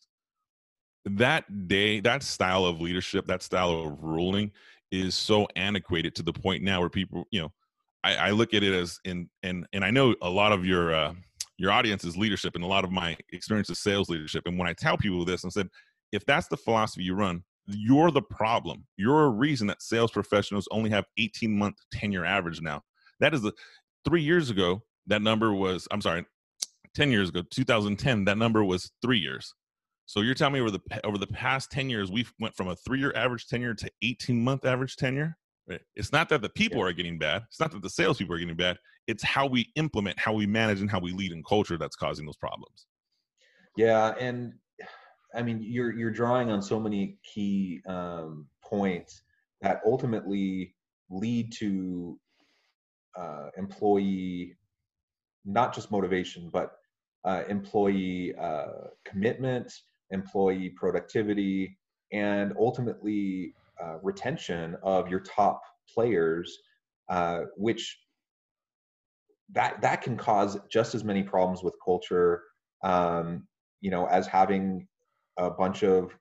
That 1.06 1.68
day 1.68 2.00
that 2.02 2.24
style 2.24 2.66
of 2.66 2.82
leadership 2.82 3.28
that 3.28 3.44
style 3.44 3.72
of 3.72 4.02
ruling 4.02 4.52
is 4.92 5.16
so 5.16 5.48
antiquated 5.56 6.16
to 6.16 6.24
the 6.24 6.34
point 6.34 6.64
now 6.64 6.80
where 6.80 6.90
people 6.90 7.26
you 7.32 7.42
know 7.42 7.52
i, 8.04 8.16
I 8.16 8.32
look 8.32 8.54
at 8.54 8.64
it 8.64 8.74
as 8.74 9.00
in 9.06 9.30
and 9.44 9.68
and 9.72 9.86
i 9.86 9.92
know 9.92 10.16
a 10.22 10.30
lot 10.30 10.52
of 10.52 10.66
your 10.66 10.96
uh, 10.96 11.14
your 11.58 11.72
audience 11.72 12.04
is 12.04 12.18
leadership 12.18 12.56
and 12.56 12.64
a 12.64 12.68
lot 12.68 12.84
of 12.84 12.92
my 12.92 13.16
experience 13.32 13.70
is 13.70 13.80
sales 13.80 14.10
leadership. 14.10 14.44
And 14.46 14.58
when 14.58 14.68
i 14.68 14.74
tell 14.74 14.98
people 14.98 15.26
this 15.26 15.44
and 15.44 15.54
said 15.54 15.70
if 16.12 16.26
that's 16.26 16.48
the 16.48 16.58
philosophy 16.58 17.04
you 17.04 17.16
run 17.16 17.44
you're 17.68 18.12
the 18.12 18.22
problem. 18.22 18.86
You're 18.98 19.26
a 19.26 19.30
reason 19.30 19.68
that 19.68 19.82
sales 19.82 20.12
professionals 20.12 20.68
only 20.72 20.90
have 20.92 21.06
18 21.18 21.58
month 21.58 21.78
tenure 21.92 22.26
average 22.26 22.62
now. 22.62 22.84
That 23.20 23.34
is 23.34 23.42
the 23.42 23.54
three 24.04 24.22
years 24.22 24.50
ago 24.50 24.84
that 25.08 25.22
number 25.22 25.54
was 25.54 25.88
i'm 25.92 26.02
sorry 26.02 26.26
10 26.96 27.12
years 27.12 27.30
ago 27.30 27.42
2010 27.50 28.26
that 28.26 28.38
number 28.38 28.64
was 28.64 28.92
three 29.02 29.20
years. 29.20 29.54
So 30.06 30.22
you're 30.22 30.36
telling 30.36 30.54
me 30.54 30.60
over 30.62 30.72
the 30.72 30.82
over 31.04 31.18
the 31.18 31.28
past 31.28 31.72
10 31.72 31.90
years 31.90 32.12
we 32.12 32.26
went 32.40 32.56
from 32.56 32.68
a 32.68 32.76
three 32.76 33.00
year 33.00 33.14
average 33.16 33.48
tenure 33.48 33.74
to 33.74 33.92
18 34.04 34.44
month 34.44 34.66
average 34.66 34.96
tenure 34.96 35.38
right? 35.70 35.82
it's 35.96 36.12
not 36.12 36.30
that 36.30 36.42
the 36.42 36.50
people 36.50 36.80
yeah. 36.80 36.86
are 36.86 36.94
getting 36.94 37.18
bad 37.18 37.44
it's 37.48 37.60
not 37.60 37.72
that 37.72 37.82
the 37.82 37.90
salespeople 37.90 38.36
are 38.36 38.40
getting 38.40 38.56
bad 38.56 38.78
it's 39.08 39.24
how 39.24 39.46
we 39.46 39.72
implement 39.76 40.18
how 40.20 40.34
we 40.34 40.46
manage 40.46 40.82
and 40.82 40.90
how 40.90 41.00
we 41.00 41.12
lead 41.12 41.32
in 41.32 41.44
culture 41.44 41.78
that's 41.78 41.96
causing 41.96 42.26
those 42.26 42.38
problems 42.38 42.88
yeah 43.78 44.14
and 44.20 44.54
i 45.36 45.42
mean 45.42 45.60
you're 45.62 45.94
you're 45.94 46.12
drawing 46.12 46.52
on 46.52 46.62
so 46.62 46.80
many 46.80 47.18
key 47.24 47.82
um, 47.88 48.48
points 48.64 49.24
that 49.62 49.82
ultimately 49.86 50.76
lead 51.10 51.52
to 51.52 52.20
uh, 53.18 53.50
employee 53.58 54.56
not 55.46 55.74
just 55.74 55.92
motivation 55.92 56.50
but 56.52 56.74
uh, 57.26 57.44
employee 57.50 58.34
uh, 58.40 58.88
commitment 59.06 59.72
employee 60.12 60.70
productivity 60.70 61.78
and 62.12 62.54
ultimately 62.60 63.54
uh, 63.84 63.98
retention 64.02 64.76
of 64.84 65.10
your 65.10 65.20
top 65.20 65.62
players, 65.94 66.58
uh, 67.10 67.42
which 67.58 67.98
that 69.52 69.82
that 69.82 70.02
can 70.02 70.18
cause 70.18 70.58
just 70.70 70.96
as 70.96 71.04
many 71.04 71.24
problems 71.24 71.64
with 71.64 71.76
culture, 71.84 72.42
um, 72.84 73.48
you 73.82 73.92
know, 73.92 74.06
as 74.08 74.28
having 74.28 74.88
a 75.38 75.50
bunch 75.50 75.84
of 75.84 76.16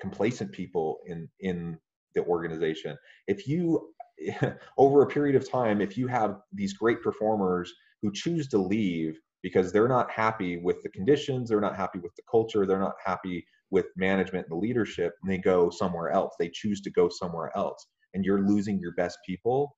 complacent 0.00 0.52
people 0.52 0.98
in 1.06 1.28
in 1.40 1.78
the 2.14 2.24
organization. 2.24 2.96
If 3.26 3.46
you 3.46 3.92
over 4.78 5.02
a 5.02 5.06
period 5.06 5.36
of 5.36 5.50
time, 5.50 5.80
if 5.80 5.96
you 5.96 6.06
have 6.06 6.40
these 6.52 6.74
great 6.74 7.02
performers 7.02 7.72
who 8.02 8.12
choose 8.12 8.48
to 8.48 8.58
leave 8.58 9.18
because 9.42 9.72
they're 9.72 9.88
not 9.88 10.10
happy 10.10 10.56
with 10.56 10.82
the 10.82 10.88
conditions, 10.90 11.48
they're 11.48 11.60
not 11.60 11.76
happy 11.76 11.98
with 11.98 12.14
the 12.16 12.22
culture, 12.30 12.64
they're 12.66 12.78
not 12.78 12.94
happy 13.04 13.44
with 13.72 13.86
management 13.96 14.46
and 14.48 14.52
the 14.52 14.60
leadership, 14.60 15.14
and 15.22 15.32
they 15.32 15.38
go 15.38 15.70
somewhere 15.70 16.10
else. 16.10 16.34
They 16.38 16.50
choose 16.52 16.80
to 16.82 16.90
go 16.90 17.08
somewhere 17.08 17.50
else, 17.56 17.84
and 18.14 18.24
you're 18.24 18.46
losing 18.46 18.78
your 18.78 18.92
best 18.92 19.18
people. 19.26 19.76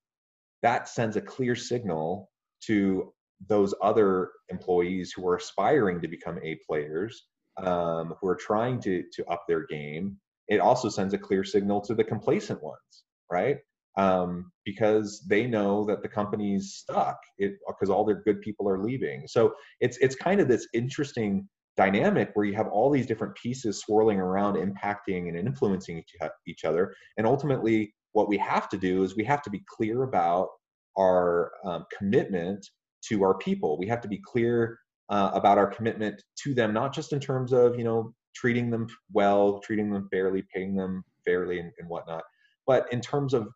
That 0.62 0.88
sends 0.88 1.16
a 1.16 1.22
clear 1.22 1.54
signal 1.54 2.30
to 2.66 3.12
those 3.48 3.74
other 3.82 4.30
employees 4.50 5.12
who 5.12 5.26
are 5.26 5.36
aspiring 5.36 6.00
to 6.02 6.08
become 6.08 6.38
A 6.42 6.58
players, 6.68 7.26
um, 7.62 8.14
who 8.20 8.28
are 8.28 8.36
trying 8.36 8.80
to 8.82 9.04
to 9.14 9.24
up 9.26 9.44
their 9.48 9.66
game. 9.66 10.18
It 10.48 10.60
also 10.60 10.90
sends 10.90 11.14
a 11.14 11.18
clear 11.18 11.44
signal 11.44 11.80
to 11.82 11.94
the 11.94 12.04
complacent 12.04 12.62
ones, 12.62 13.04
right? 13.30 13.58
um, 13.96 14.50
because 14.64 15.24
they 15.28 15.46
know 15.46 15.84
that 15.84 16.02
the 16.02 16.08
company's 16.08 16.74
stuck 16.74 17.18
because 17.38 17.90
all 17.90 18.04
their 18.04 18.22
good 18.22 18.40
people 18.40 18.68
are 18.68 18.82
leaving. 18.82 19.26
So 19.26 19.54
it's 19.80 19.98
it's 19.98 20.16
kind 20.16 20.40
of 20.40 20.48
this 20.48 20.66
interesting 20.74 21.48
dynamic 21.76 22.30
where 22.34 22.44
you 22.44 22.54
have 22.54 22.68
all 22.68 22.90
these 22.90 23.06
different 23.06 23.34
pieces 23.34 23.80
swirling 23.80 24.18
around, 24.18 24.56
impacting 24.56 25.28
and 25.28 25.36
influencing 25.38 26.02
each, 26.46 26.64
other. 26.64 26.94
And 27.16 27.26
ultimately, 27.26 27.94
what 28.12 28.28
we 28.28 28.38
have 28.38 28.68
to 28.70 28.78
do 28.78 29.02
is 29.02 29.16
we 29.16 29.24
have 29.24 29.42
to 29.42 29.50
be 29.50 29.62
clear 29.66 30.04
about 30.04 30.48
our 30.96 31.52
um, 31.64 31.84
commitment 31.96 32.64
to 33.08 33.22
our 33.24 33.36
people. 33.38 33.78
We 33.78 33.88
have 33.88 34.00
to 34.02 34.08
be 34.08 34.20
clear 34.24 34.78
uh, 35.08 35.30
about 35.34 35.58
our 35.58 35.66
commitment 35.66 36.22
to 36.44 36.54
them, 36.54 36.72
not 36.72 36.94
just 36.94 37.12
in 37.12 37.20
terms 37.20 37.52
of 37.52 37.76
you 37.76 37.84
know 37.84 38.14
treating 38.34 38.70
them 38.70 38.86
well, 39.12 39.60
treating 39.60 39.90
them 39.90 40.08
fairly, 40.10 40.44
paying 40.54 40.74
them 40.74 41.04
fairly, 41.24 41.58
and, 41.58 41.72
and 41.78 41.88
whatnot, 41.88 42.22
but 42.66 42.90
in 42.92 43.00
terms 43.00 43.34
of 43.34 43.48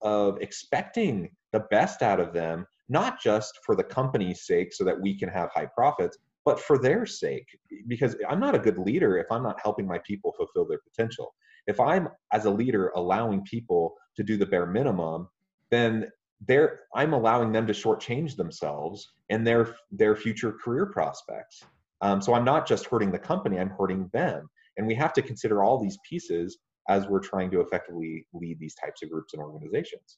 of 0.00 0.38
expecting 0.40 1.28
the 1.52 1.60
best 1.70 2.02
out 2.02 2.20
of 2.20 2.32
them, 2.32 2.64
not 2.88 3.20
just 3.20 3.58
for 3.64 3.74
the 3.74 3.84
company's 3.84 4.46
sake 4.46 4.72
so 4.72 4.84
that 4.84 5.00
we 5.00 5.18
can 5.18 5.28
have 5.28 5.50
high 5.52 5.66
profits, 5.74 6.16
but 6.48 6.58
for 6.58 6.78
their 6.78 7.04
sake. 7.04 7.46
Because 7.88 8.16
I'm 8.26 8.40
not 8.40 8.54
a 8.54 8.58
good 8.58 8.78
leader 8.78 9.18
if 9.18 9.26
I'm 9.30 9.42
not 9.42 9.60
helping 9.62 9.86
my 9.86 9.98
people 9.98 10.32
fulfill 10.34 10.66
their 10.66 10.78
potential. 10.78 11.34
If 11.66 11.78
I'm, 11.78 12.08
as 12.32 12.46
a 12.46 12.50
leader, 12.50 12.90
allowing 12.96 13.42
people 13.42 13.94
to 14.16 14.22
do 14.22 14.38
the 14.38 14.46
bare 14.46 14.64
minimum, 14.64 15.28
then 15.70 16.10
they're, 16.46 16.80
I'm 16.94 17.12
allowing 17.12 17.52
them 17.52 17.66
to 17.66 17.74
shortchange 17.74 18.34
themselves 18.34 19.12
and 19.28 19.46
their 19.46 19.76
their 19.90 20.16
future 20.16 20.52
career 20.52 20.86
prospects. 20.86 21.62
Um, 22.00 22.22
so 22.22 22.32
I'm 22.32 22.46
not 22.46 22.66
just 22.66 22.86
hurting 22.86 23.12
the 23.12 23.18
company; 23.18 23.58
I'm 23.58 23.74
hurting 23.78 24.08
them. 24.14 24.48
And 24.78 24.86
we 24.86 24.94
have 24.94 25.12
to 25.14 25.20
consider 25.20 25.62
all 25.62 25.78
these 25.78 25.98
pieces 26.08 26.56
as 26.88 27.06
we're 27.08 27.20
trying 27.20 27.50
to 27.50 27.60
effectively 27.60 28.26
lead 28.32 28.58
these 28.58 28.74
types 28.82 29.02
of 29.02 29.10
groups 29.10 29.34
and 29.34 29.42
organizations. 29.42 30.16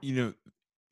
You 0.00 0.14
know, 0.14 0.34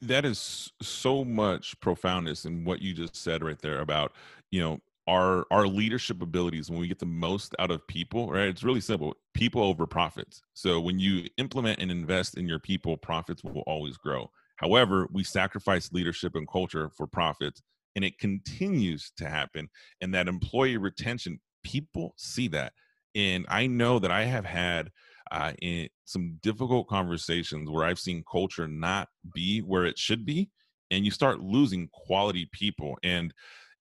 that 0.09 0.25
is 0.25 0.73
so 0.83 1.25
much 1.25 1.79
profoundness 1.81 2.45
in 2.45 2.65
what 2.65 2.81
you 2.81 2.95
just 2.95 3.17
said 3.17 3.43
right 3.43 3.61
there 3.61 3.81
about, 3.81 4.13
you 4.51 4.61
know, 4.61 4.81
our 5.07 5.45
our 5.51 5.67
leadership 5.67 6.23
abilities 6.23 6.71
when 6.71 6.81
we 6.81 6.89
get 6.89 6.99
the 6.99 7.07
most 7.07 7.55
out 7.59 7.71
of 7.71 7.87
people, 7.87 8.31
right? 8.31 8.49
It's 8.49 8.65
really 8.65 8.81
simple. 8.81 9.15
People 9.35 9.63
over 9.63 9.87
profits. 9.87 10.43
So 10.55 10.81
when 10.81 10.99
you 10.99 11.27
implement 11.37 11.81
and 11.81 11.91
invest 11.91 12.39
in 12.39 12.49
your 12.49 12.59
people, 12.59 12.97
profits 12.97 13.45
will 13.45 13.65
always 13.67 13.99
grow. 13.99 14.31
However, 14.57 15.09
we 15.13 15.25
sacrifice 15.25 15.93
leadership 15.93 16.35
and 16.37 16.49
culture 16.49 16.91
for 16.97 17.07
profits 17.07 17.61
and 17.97 18.05
it 18.05 18.19
continues 18.19 19.13
to 19.17 19.29
happen 19.29 19.69
and 20.01 20.15
that 20.15 20.29
employee 20.29 20.77
retention 20.77 21.41
people 21.63 22.15
see 22.17 22.49
that 22.49 22.73
and 23.15 23.47
I 23.49 23.67
know 23.67 23.99
that 24.01 24.11
I 24.11 24.25
have 24.25 24.45
had 24.45 24.91
uh, 25.31 25.53
in 25.63 25.89
some 26.05 26.39
difficult 26.43 26.89
conversations 26.89 27.71
where 27.71 27.85
I've 27.85 27.99
seen 27.99 28.25
culture 28.31 28.69
not 28.69 29.09
be 29.35 29.61
where 29.61 29.85
it 29.85 29.99
should 29.99 30.25
be, 30.25 30.51
and 30.91 31.05
you 31.05 31.11
start 31.11 31.41
losing 31.41 31.89
quality 31.93 32.49
people. 32.53 32.99
And 33.03 33.33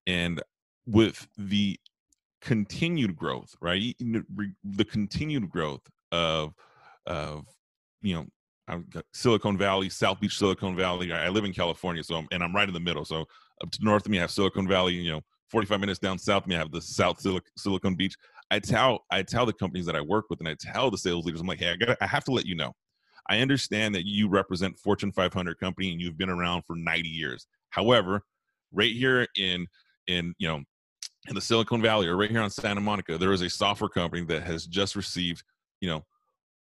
and 0.06 0.42
with 0.86 1.26
the 1.38 1.78
continued 2.40 3.16
growth, 3.16 3.54
right? 3.60 3.96
The 3.98 4.84
continued 4.84 5.50
growth 5.50 5.82
of 6.12 6.54
of 7.06 7.46
you 8.02 8.14
know 8.14 8.84
Silicon 9.12 9.58
Valley, 9.58 9.88
South 9.90 10.20
Beach, 10.20 10.38
Silicon 10.38 10.76
Valley. 10.76 11.12
I 11.12 11.28
live 11.28 11.44
in 11.44 11.52
California, 11.52 12.02
so 12.02 12.16
I'm, 12.16 12.28
and 12.30 12.42
I'm 12.42 12.54
right 12.54 12.68
in 12.68 12.74
the 12.74 12.80
middle. 12.80 13.04
So 13.04 13.26
up 13.62 13.70
to 13.70 13.84
north 13.84 14.06
of 14.06 14.10
me, 14.10 14.18
I 14.18 14.22
have 14.22 14.30
Silicon 14.30 14.66
Valley. 14.66 14.94
You 14.94 15.12
know, 15.12 15.20
45 15.50 15.80
minutes 15.80 15.98
down 15.98 16.18
south 16.18 16.44
of 16.44 16.48
me, 16.48 16.56
I 16.56 16.58
have 16.58 16.70
the 16.70 16.80
South 16.80 17.20
Silicon 17.56 17.94
Beach. 17.94 18.14
I 18.54 18.60
tell 18.60 19.04
I 19.10 19.24
tell 19.24 19.46
the 19.46 19.52
companies 19.52 19.84
that 19.86 19.96
I 19.96 20.00
work 20.00 20.26
with 20.30 20.38
and 20.38 20.48
I 20.48 20.54
tell 20.58 20.88
the 20.88 20.96
sales 20.96 21.24
leaders, 21.24 21.40
I'm 21.40 21.48
like, 21.48 21.58
hey, 21.58 21.72
I 21.72 21.76
got 21.76 21.96
I 22.00 22.06
have 22.06 22.22
to 22.24 22.30
let 22.30 22.46
you 22.46 22.54
know. 22.54 22.72
I 23.28 23.40
understand 23.40 23.96
that 23.96 24.06
you 24.06 24.28
represent 24.28 24.78
Fortune 24.78 25.10
500 25.10 25.58
company 25.58 25.90
and 25.90 26.00
you've 26.00 26.16
been 26.16 26.30
around 26.30 26.62
for 26.64 26.76
90 26.76 27.08
years. 27.08 27.48
However, 27.70 28.22
right 28.72 28.92
here 28.92 29.26
in 29.36 29.66
in 30.06 30.34
you 30.38 30.46
know 30.46 30.62
in 31.26 31.34
the 31.34 31.40
Silicon 31.40 31.82
Valley 31.82 32.06
or 32.06 32.16
right 32.16 32.30
here 32.30 32.42
on 32.42 32.50
Santa 32.50 32.80
Monica, 32.80 33.18
there 33.18 33.32
is 33.32 33.40
a 33.40 33.50
software 33.50 33.90
company 33.90 34.24
that 34.26 34.44
has 34.44 34.66
just 34.66 34.94
received 34.94 35.42
you 35.80 35.88
know 35.88 36.04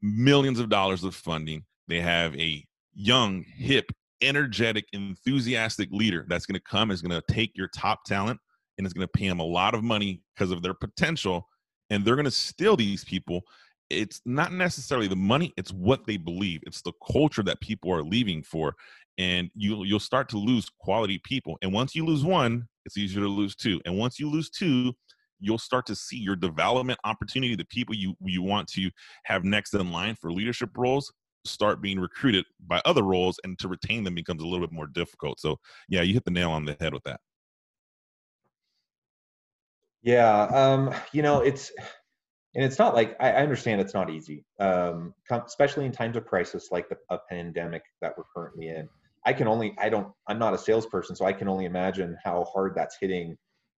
millions 0.01 0.59
of 0.59 0.69
dollars 0.69 1.03
of 1.03 1.13
funding. 1.13 1.63
They 1.87 2.01
have 2.01 2.35
a 2.39 2.65
young, 2.95 3.43
hip, 3.43 3.91
energetic, 4.19 4.85
enthusiastic 4.93 5.89
leader 5.91 6.25
that's 6.27 6.47
going 6.47 6.59
to 6.59 6.63
come 6.67 6.89
is 6.89 7.03
going 7.03 7.21
to 7.21 7.33
take 7.33 7.51
your 7.55 7.67
top 7.67 8.03
talent 8.03 8.39
and 8.79 8.87
is 8.87 8.93
going 8.93 9.07
to 9.07 9.11
pay 9.11 9.27
them 9.27 9.39
a 9.39 9.45
lot 9.45 9.75
of 9.75 9.83
money 9.83 10.23
because 10.33 10.49
of 10.49 10.63
their 10.63 10.73
potential 10.73 11.47
and 11.93 12.03
they're 12.03 12.15
going 12.15 12.25
to 12.25 12.31
steal 12.31 12.75
these 12.75 13.05
people 13.05 13.41
it's 13.89 14.21
not 14.25 14.51
necessarily 14.51 15.07
the 15.07 15.15
money 15.15 15.53
it's 15.57 15.71
what 15.71 16.05
they 16.07 16.17
believe 16.17 16.59
it's 16.65 16.81
the 16.81 16.93
culture 17.11 17.43
that 17.43 17.61
people 17.61 17.93
are 17.93 18.03
leaving 18.03 18.41
for 18.41 18.75
and 19.17 19.49
you 19.55 19.83
you'll 19.83 19.99
start 19.99 20.27
to 20.27 20.37
lose 20.37 20.69
quality 20.79 21.19
people 21.23 21.57
and 21.61 21.71
once 21.71 21.95
you 21.95 22.05
lose 22.05 22.25
one 22.25 22.67
it's 22.85 22.97
easier 22.97 23.21
to 23.21 23.27
lose 23.27 23.55
two 23.55 23.79
and 23.85 23.97
once 23.97 24.19
you 24.19 24.29
lose 24.29 24.49
two 24.49 24.91
you'll 25.39 25.57
start 25.57 25.85
to 25.85 25.95
see 25.95 26.17
your 26.17 26.35
development 26.35 26.99
opportunity 27.03 27.55
the 27.55 27.65
people 27.65 27.93
you 27.93 28.15
you 28.21 28.41
want 28.41 28.67
to 28.67 28.89
have 29.25 29.43
next 29.43 29.73
in 29.73 29.91
line 29.91 30.15
for 30.19 30.31
leadership 30.31 30.69
roles 30.75 31.13
start 31.45 31.81
being 31.81 31.99
recruited 31.99 32.45
by 32.67 32.81
other 32.85 33.03
roles 33.03 33.37
and 33.43 33.59
to 33.59 33.67
retain 33.67 34.03
them 34.03 34.15
becomes 34.15 34.41
a 34.41 34.45
little 34.45 34.65
bit 34.65 34.73
more 34.73 34.87
difficult 34.87 35.39
so 35.39 35.57
yeah 35.89 36.01
you 36.01 36.13
hit 36.13 36.25
the 36.25 36.31
nail 36.31 36.49
on 36.49 36.65
the 36.65 36.75
head 36.79 36.93
with 36.93 37.03
that 37.03 37.19
yeah, 40.03 40.43
um, 40.43 40.93
you 41.13 41.21
know, 41.21 41.41
it's 41.41 41.71
and 42.55 42.63
it's 42.63 42.77
not 42.77 42.93
like 42.93 43.15
I, 43.19 43.31
I 43.31 43.41
understand 43.41 43.81
it's 43.81 43.93
not 43.93 44.09
easy, 44.09 44.45
um, 44.59 45.13
especially 45.31 45.85
in 45.85 45.91
times 45.91 46.17
of 46.17 46.25
crisis 46.25 46.69
like 46.71 46.87
the, 46.89 46.97
a 47.09 47.17
pandemic 47.29 47.83
that 48.01 48.13
we're 48.17 48.25
currently 48.35 48.67
in. 48.67 48.87
I 49.25 49.33
can 49.33 49.47
only 49.47 49.73
I 49.79 49.89
don't 49.89 50.07
I'm 50.27 50.39
not 50.39 50.53
a 50.53 50.57
salesperson, 50.57 51.15
so 51.15 51.25
I 51.25 51.33
can 51.33 51.47
only 51.47 51.65
imagine 51.65 52.17
how 52.23 52.45
hard 52.53 52.73
that's 52.75 52.97
hitting 52.99 53.37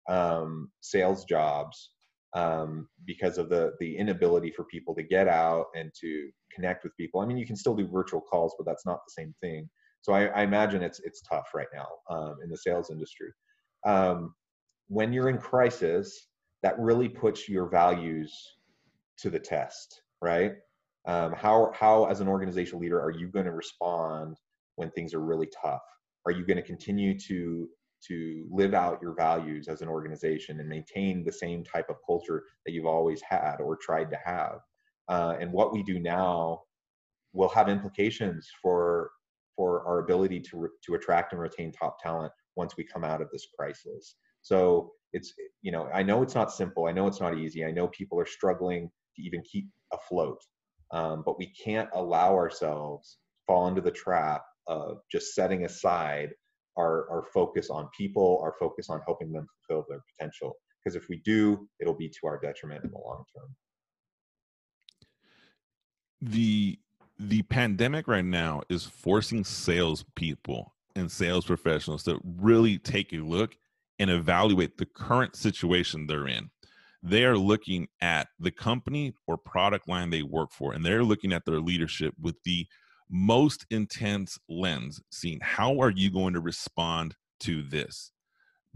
um, 0.10 0.72
sales 0.82 1.26
jobs 1.26 1.92
um, 2.34 2.90
because 3.06 3.38
of 3.38 3.50
the 3.50 3.74
the 3.80 3.96
inability 3.96 4.52
for 4.52 4.66
people 4.66 4.96
to 4.96 5.04
get 5.04 5.28
out 5.28 5.68
and 5.76 5.92
to 6.02 6.30
connect 6.54 6.84
with 6.84 6.98
people. 6.98 7.22
I 7.22 7.26
mean, 7.28 7.38
you 7.38 7.46
can 7.46 7.56
still 7.56 7.76
do 7.76 7.88
virtual 7.88 8.22
calls, 8.22 8.56
but 8.58 8.66
that's 8.66 8.86
not 8.86 9.00
the 9.08 9.22
same 9.22 9.34
thing. 9.42 9.70
So 10.02 10.14
I, 10.14 10.26
I 10.28 10.42
imagine 10.44 10.82
it's 10.82 11.00
it's 11.04 11.22
tough 11.22 11.50
right 11.54 11.68
now 11.74 11.88
um, 12.10 12.38
in 12.44 12.50
the 12.50 12.58
sales 12.58 12.90
industry. 12.90 13.30
Um, 13.86 14.34
when 14.88 15.14
you're 15.14 15.30
in 15.30 15.38
crisis, 15.38 16.28
that 16.64 16.80
really 16.80 17.10
puts 17.10 17.48
your 17.48 17.70
values 17.70 18.56
to 19.18 19.30
the 19.30 19.40
test, 19.40 20.02
right? 20.22 20.54
Um, 21.08 21.34
how 21.34 21.72
how 21.74 22.06
as 22.06 22.22
an 22.22 22.28
organizational 22.28 22.82
leader 22.82 23.00
are 23.00 23.12
you 23.12 23.28
going 23.28 23.46
to 23.46 23.52
respond 23.52 24.38
when 24.76 24.90
things 24.92 25.14
are 25.14 25.20
really 25.20 25.48
tough? 25.62 25.84
Are 26.26 26.32
you 26.32 26.46
going 26.46 26.58
to 26.58 26.64
continue 26.64 27.18
to 27.20 27.70
to 28.08 28.48
live 28.52 28.74
out 28.74 29.00
your 29.02 29.16
values 29.16 29.68
as 29.68 29.82
an 29.82 29.88
organization 29.88 30.60
and 30.60 30.70
maintain 30.70 31.24
the 31.24 31.32
same 31.32 31.64
type 31.64 31.90
of 31.90 31.96
culture 32.06 32.44
that 32.66 32.72
you've 32.72 32.86
always 32.86 33.22
had 33.22 33.58
or 33.60 33.78
tried 33.78 34.10
to 34.10 34.18
have? 34.24 34.60
Uh, 35.08 35.36
and 35.40 35.52
what 35.52 35.72
we 35.72 35.84
do 35.84 36.00
now 36.00 36.62
will 37.34 37.50
have 37.50 37.70
implications 37.70 38.50
for 38.62 39.12
for 39.56 39.86
our 39.86 40.00
ability 40.00 40.40
to 40.40 40.68
to 40.84 40.96
attract 40.96 41.32
and 41.32 41.42
retain 41.42 41.72
top 41.72 42.02
talent 42.02 42.34
once 42.56 42.76
we 42.78 42.84
come 42.84 43.04
out 43.04 43.22
of 43.22 43.30
this 43.32 43.48
crisis. 43.58 44.16
So 44.46 44.92
it's, 45.12 45.34
you 45.62 45.72
know, 45.72 45.90
I 45.94 46.04
know 46.04 46.22
it's 46.22 46.36
not 46.36 46.52
simple. 46.52 46.86
I 46.86 46.92
know 46.92 47.08
it's 47.08 47.20
not 47.20 47.38
easy. 47.38 47.66
I 47.66 47.72
know 47.72 47.88
people 47.88 48.20
are 48.20 48.26
struggling 48.26 48.90
to 49.16 49.22
even 49.22 49.42
keep 49.42 49.68
afloat. 49.92 50.40
Um, 50.92 51.24
but 51.26 51.40
we 51.40 51.48
can't 51.48 51.90
allow 51.94 52.36
ourselves 52.36 53.18
fall 53.48 53.68
into 53.68 53.82
the 53.82 53.92
trap 53.92 54.44
of 54.68 55.00
just 55.12 55.34
setting 55.34 55.66
aside 55.66 56.30
our, 56.78 57.10
our 57.10 57.26
focus 57.34 57.70
on 57.72 57.90
people, 57.98 58.40
our 58.44 58.54
focus 58.60 58.90
on 58.90 59.02
helping 59.08 59.32
them 59.32 59.48
fulfill 59.68 59.86
their 59.90 60.04
potential. 60.16 60.54
Because 60.84 60.96
if 60.96 61.10
we 61.10 61.22
do, 61.26 61.68
it'll 61.82 61.96
be 61.96 62.10
to 62.10 62.28
our 62.28 62.40
detriment 62.40 62.84
in 62.84 62.92
the 62.92 63.00
long 63.00 63.24
term. 63.36 63.50
the 66.22 66.80
the 67.18 67.42
pandemic 67.44 68.08
right 68.08 68.26
now 68.26 68.62
is 68.70 68.86
forcing 68.86 69.44
salespeople 69.44 70.74
and 70.96 71.10
sales 71.12 71.46
professionals 71.46 72.04
to 72.04 72.20
really 72.38 72.78
take 72.78 73.14
a 73.14 73.18
look 73.18 73.56
and 74.00 74.10
evaluate 74.10 74.78
the 74.78 74.86
current 74.86 75.36
situation 75.36 76.08
they're 76.08 76.28
in. 76.28 76.50
They 77.04 77.24
are 77.24 77.38
looking 77.38 77.88
at 78.02 78.28
the 78.40 78.52
company 78.52 79.14
or 79.28 79.38
product 79.38 79.88
line 79.88 80.10
they 80.10 80.24
work 80.24 80.52
for, 80.52 80.74
and 80.74 80.84
they're 80.84 81.04
looking 81.04 81.34
at 81.34 81.46
their 81.46 81.60
leadership 81.60 82.14
with 82.20 82.36
the 82.46 82.66
most 83.10 83.66
intense 83.70 84.38
lens, 84.50 85.02
seeing 85.12 85.40
how 85.42 85.80
are 85.80 85.92
you 85.92 86.12
going 86.12 86.34
to 86.34 86.40
respond 86.40 87.16
to 87.42 87.62
this? 87.62 88.12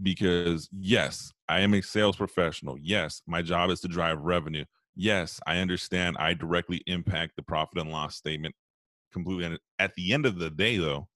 Because 0.00 0.68
yes, 0.72 1.32
I 1.48 1.60
am 1.60 1.74
a 1.74 1.82
sales 1.82 2.16
professional. 2.16 2.76
Yes, 2.80 3.22
my 3.26 3.42
job 3.42 3.70
is 3.70 3.80
to 3.80 3.88
drive 3.88 4.20
revenue. 4.20 4.64
Yes, 4.94 5.40
I 5.46 5.58
understand 5.58 6.16
I 6.18 6.34
directly 6.34 6.82
impact 6.86 7.32
the 7.36 7.42
profit 7.42 7.78
and 7.78 7.90
loss 7.90 8.16
statement 8.16 8.54
completely. 9.12 9.44
And 9.44 9.58
at 9.78 9.94
the 9.94 10.12
end 10.12 10.24
of 10.24 10.38
the 10.38 10.50
day, 10.50 10.78
though, 10.78 11.08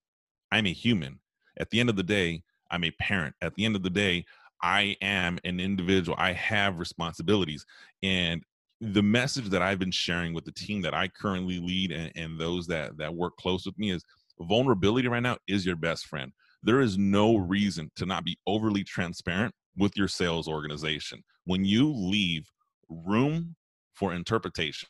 I'm 0.50 0.66
a 0.66 0.72
human. 0.72 1.20
At 1.58 1.70
the 1.70 1.80
end 1.80 1.88
of 1.88 1.96
the 1.96 2.02
day, 2.02 2.42
I'm 2.70 2.84
a 2.84 2.90
parent. 2.92 3.34
At 3.42 3.54
the 3.54 3.64
end 3.64 3.76
of 3.76 3.82
the 3.82 3.90
day, 3.90 4.24
I 4.62 4.96
am 5.02 5.38
an 5.44 5.60
individual. 5.60 6.16
I 6.18 6.32
have 6.32 6.78
responsibilities. 6.78 7.66
And 8.02 8.42
the 8.80 9.02
message 9.02 9.48
that 9.50 9.62
I've 9.62 9.78
been 9.78 9.90
sharing 9.90 10.34
with 10.34 10.44
the 10.44 10.52
team 10.52 10.82
that 10.82 10.94
I 10.94 11.08
currently 11.08 11.58
lead 11.58 11.92
and, 11.92 12.12
and 12.16 12.38
those 12.38 12.66
that 12.68 12.96
that 12.98 13.14
work 13.14 13.36
close 13.36 13.66
with 13.66 13.78
me 13.78 13.90
is 13.90 14.04
vulnerability 14.40 15.08
right 15.08 15.22
now 15.22 15.36
is 15.48 15.64
your 15.64 15.76
best 15.76 16.06
friend. 16.06 16.32
There 16.62 16.80
is 16.80 16.98
no 16.98 17.36
reason 17.36 17.90
to 17.96 18.06
not 18.06 18.24
be 18.24 18.38
overly 18.46 18.84
transparent 18.84 19.54
with 19.76 19.96
your 19.96 20.08
sales 20.08 20.48
organization. 20.48 21.22
When 21.44 21.64
you 21.64 21.92
leave 21.92 22.50
room 22.88 23.54
for 23.94 24.14
interpretation, 24.14 24.88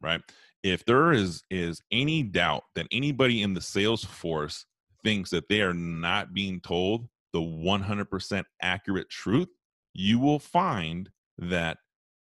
right? 0.00 0.20
If 0.62 0.84
there 0.84 1.12
is 1.12 1.42
is 1.50 1.82
any 1.90 2.22
doubt 2.22 2.62
that 2.74 2.86
anybody 2.90 3.42
in 3.42 3.54
the 3.54 3.60
sales 3.60 4.04
force 4.04 4.66
thinks 5.04 5.30
that 5.30 5.48
they 5.48 5.60
are 5.60 5.74
not 5.74 6.32
being 6.34 6.60
told 6.60 7.08
the 7.32 7.40
100% 7.40 8.44
accurate 8.62 9.10
truth, 9.10 9.48
you 9.92 10.18
will 10.18 10.38
find 10.38 11.10
that 11.38 11.78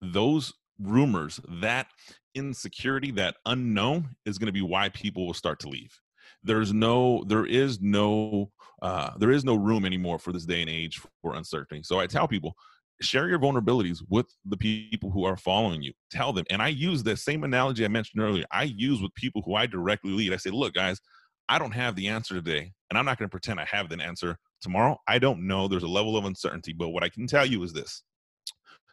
those 0.02 0.52
rumors, 0.78 1.40
that 1.48 1.86
insecurity, 2.34 3.10
that 3.12 3.36
unknown 3.46 4.16
is 4.26 4.38
going 4.38 4.46
to 4.46 4.52
be 4.52 4.62
why 4.62 4.88
people 4.90 5.26
will 5.26 5.34
start 5.34 5.58
to 5.60 5.68
leave. 5.68 5.98
There's 6.42 6.72
no, 6.72 7.24
there 7.26 7.46
is 7.46 7.80
no, 7.80 8.50
uh, 8.82 9.10
there 9.18 9.30
is 9.30 9.44
no 9.44 9.54
room 9.54 9.84
anymore 9.84 10.18
for 10.18 10.32
this 10.32 10.44
day 10.44 10.60
and 10.60 10.70
age 10.70 11.00
for 11.22 11.34
uncertainty. 11.34 11.82
So 11.82 11.98
I 11.98 12.06
tell 12.06 12.28
people, 12.28 12.54
share 13.00 13.28
your 13.28 13.38
vulnerabilities 13.38 14.02
with 14.08 14.26
the 14.44 14.56
people 14.56 15.10
who 15.10 15.24
are 15.24 15.36
following 15.36 15.82
you. 15.82 15.92
Tell 16.10 16.32
them, 16.32 16.44
and 16.50 16.62
I 16.62 16.68
use 16.68 17.02
the 17.02 17.16
same 17.16 17.44
analogy 17.44 17.84
I 17.84 17.88
mentioned 17.88 18.22
earlier. 18.22 18.44
I 18.52 18.64
use 18.64 19.00
with 19.00 19.14
people 19.14 19.42
who 19.44 19.54
I 19.54 19.66
directly 19.66 20.12
lead. 20.12 20.32
I 20.32 20.36
say, 20.36 20.50
look, 20.50 20.74
guys, 20.74 21.00
I 21.48 21.58
don't 21.58 21.72
have 21.72 21.96
the 21.96 22.08
answer 22.08 22.34
today, 22.34 22.72
and 22.90 22.98
I'm 22.98 23.04
not 23.04 23.18
going 23.18 23.28
to 23.28 23.30
pretend 23.30 23.60
I 23.60 23.66
have 23.70 23.88
the 23.88 24.02
answer 24.02 24.38
tomorrow. 24.60 24.98
I 25.06 25.18
don't 25.18 25.46
know. 25.46 25.68
There's 25.68 25.82
a 25.82 25.88
level 25.88 26.16
of 26.16 26.24
uncertainty, 26.24 26.72
but 26.72 26.88
what 26.88 27.04
I 27.04 27.08
can 27.08 27.26
tell 27.26 27.46
you 27.46 27.62
is 27.62 27.72
this: 27.72 28.02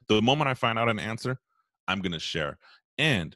the 0.07 0.21
moment 0.21 0.49
I 0.49 0.53
find 0.53 0.77
out 0.77 0.89
an 0.89 0.99
answer, 0.99 1.39
I'm 1.87 2.01
going 2.01 2.11
to 2.11 2.19
share. 2.19 2.57
And 2.97 3.35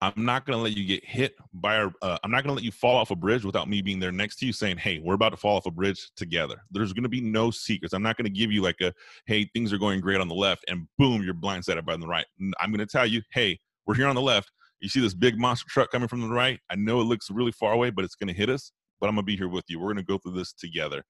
I'm 0.00 0.12
not 0.16 0.46
going 0.46 0.56
to 0.56 0.62
let 0.62 0.76
you 0.76 0.86
get 0.86 1.04
hit 1.04 1.34
by 1.52 1.76
a, 1.76 1.88
uh, 2.02 2.18
I'm 2.22 2.30
not 2.30 2.44
going 2.44 2.50
to 2.50 2.54
let 2.54 2.62
you 2.62 2.70
fall 2.70 2.96
off 2.96 3.10
a 3.10 3.16
bridge 3.16 3.44
without 3.44 3.68
me 3.68 3.82
being 3.82 3.98
there 3.98 4.12
next 4.12 4.36
to 4.36 4.46
you 4.46 4.52
saying, 4.52 4.76
Hey, 4.76 5.00
we're 5.02 5.14
about 5.14 5.30
to 5.30 5.36
fall 5.36 5.56
off 5.56 5.66
a 5.66 5.72
bridge 5.72 6.10
together. 6.14 6.56
There's 6.70 6.92
going 6.92 7.02
to 7.02 7.08
be 7.08 7.20
no 7.20 7.50
secrets. 7.50 7.92
I'm 7.94 8.02
not 8.02 8.16
going 8.16 8.26
to 8.26 8.30
give 8.30 8.52
you 8.52 8.62
like 8.62 8.80
a, 8.80 8.92
Hey, 9.26 9.50
things 9.54 9.72
are 9.72 9.78
going 9.78 10.00
great 10.00 10.20
on 10.20 10.28
the 10.28 10.34
left 10.34 10.64
and 10.68 10.86
boom, 10.98 11.22
you're 11.22 11.34
blindsided 11.34 11.84
by 11.84 11.96
the 11.96 12.06
right. 12.06 12.26
I'm 12.60 12.70
going 12.70 12.78
to 12.78 12.86
tell 12.86 13.06
you, 13.06 13.22
Hey, 13.32 13.58
we're 13.86 13.96
here 13.96 14.06
on 14.06 14.14
the 14.14 14.22
left. 14.22 14.52
You 14.80 14.88
see 14.88 15.00
this 15.00 15.14
big 15.14 15.38
monster 15.38 15.66
truck 15.68 15.90
coming 15.90 16.08
from 16.08 16.20
the 16.20 16.28
right. 16.28 16.60
I 16.70 16.76
know 16.76 17.00
it 17.00 17.04
looks 17.04 17.30
really 17.30 17.52
far 17.52 17.72
away, 17.72 17.90
but 17.90 18.04
it's 18.04 18.14
going 18.14 18.28
to 18.28 18.34
hit 18.34 18.48
us, 18.48 18.72
but 19.00 19.08
I'm 19.08 19.14
going 19.14 19.24
to 19.24 19.26
be 19.26 19.36
here 19.36 19.48
with 19.48 19.64
you. 19.68 19.80
We're 19.80 19.92
going 19.92 19.96
to 19.96 20.02
go 20.04 20.18
through 20.18 20.34
this 20.34 20.52
together. 20.52 21.02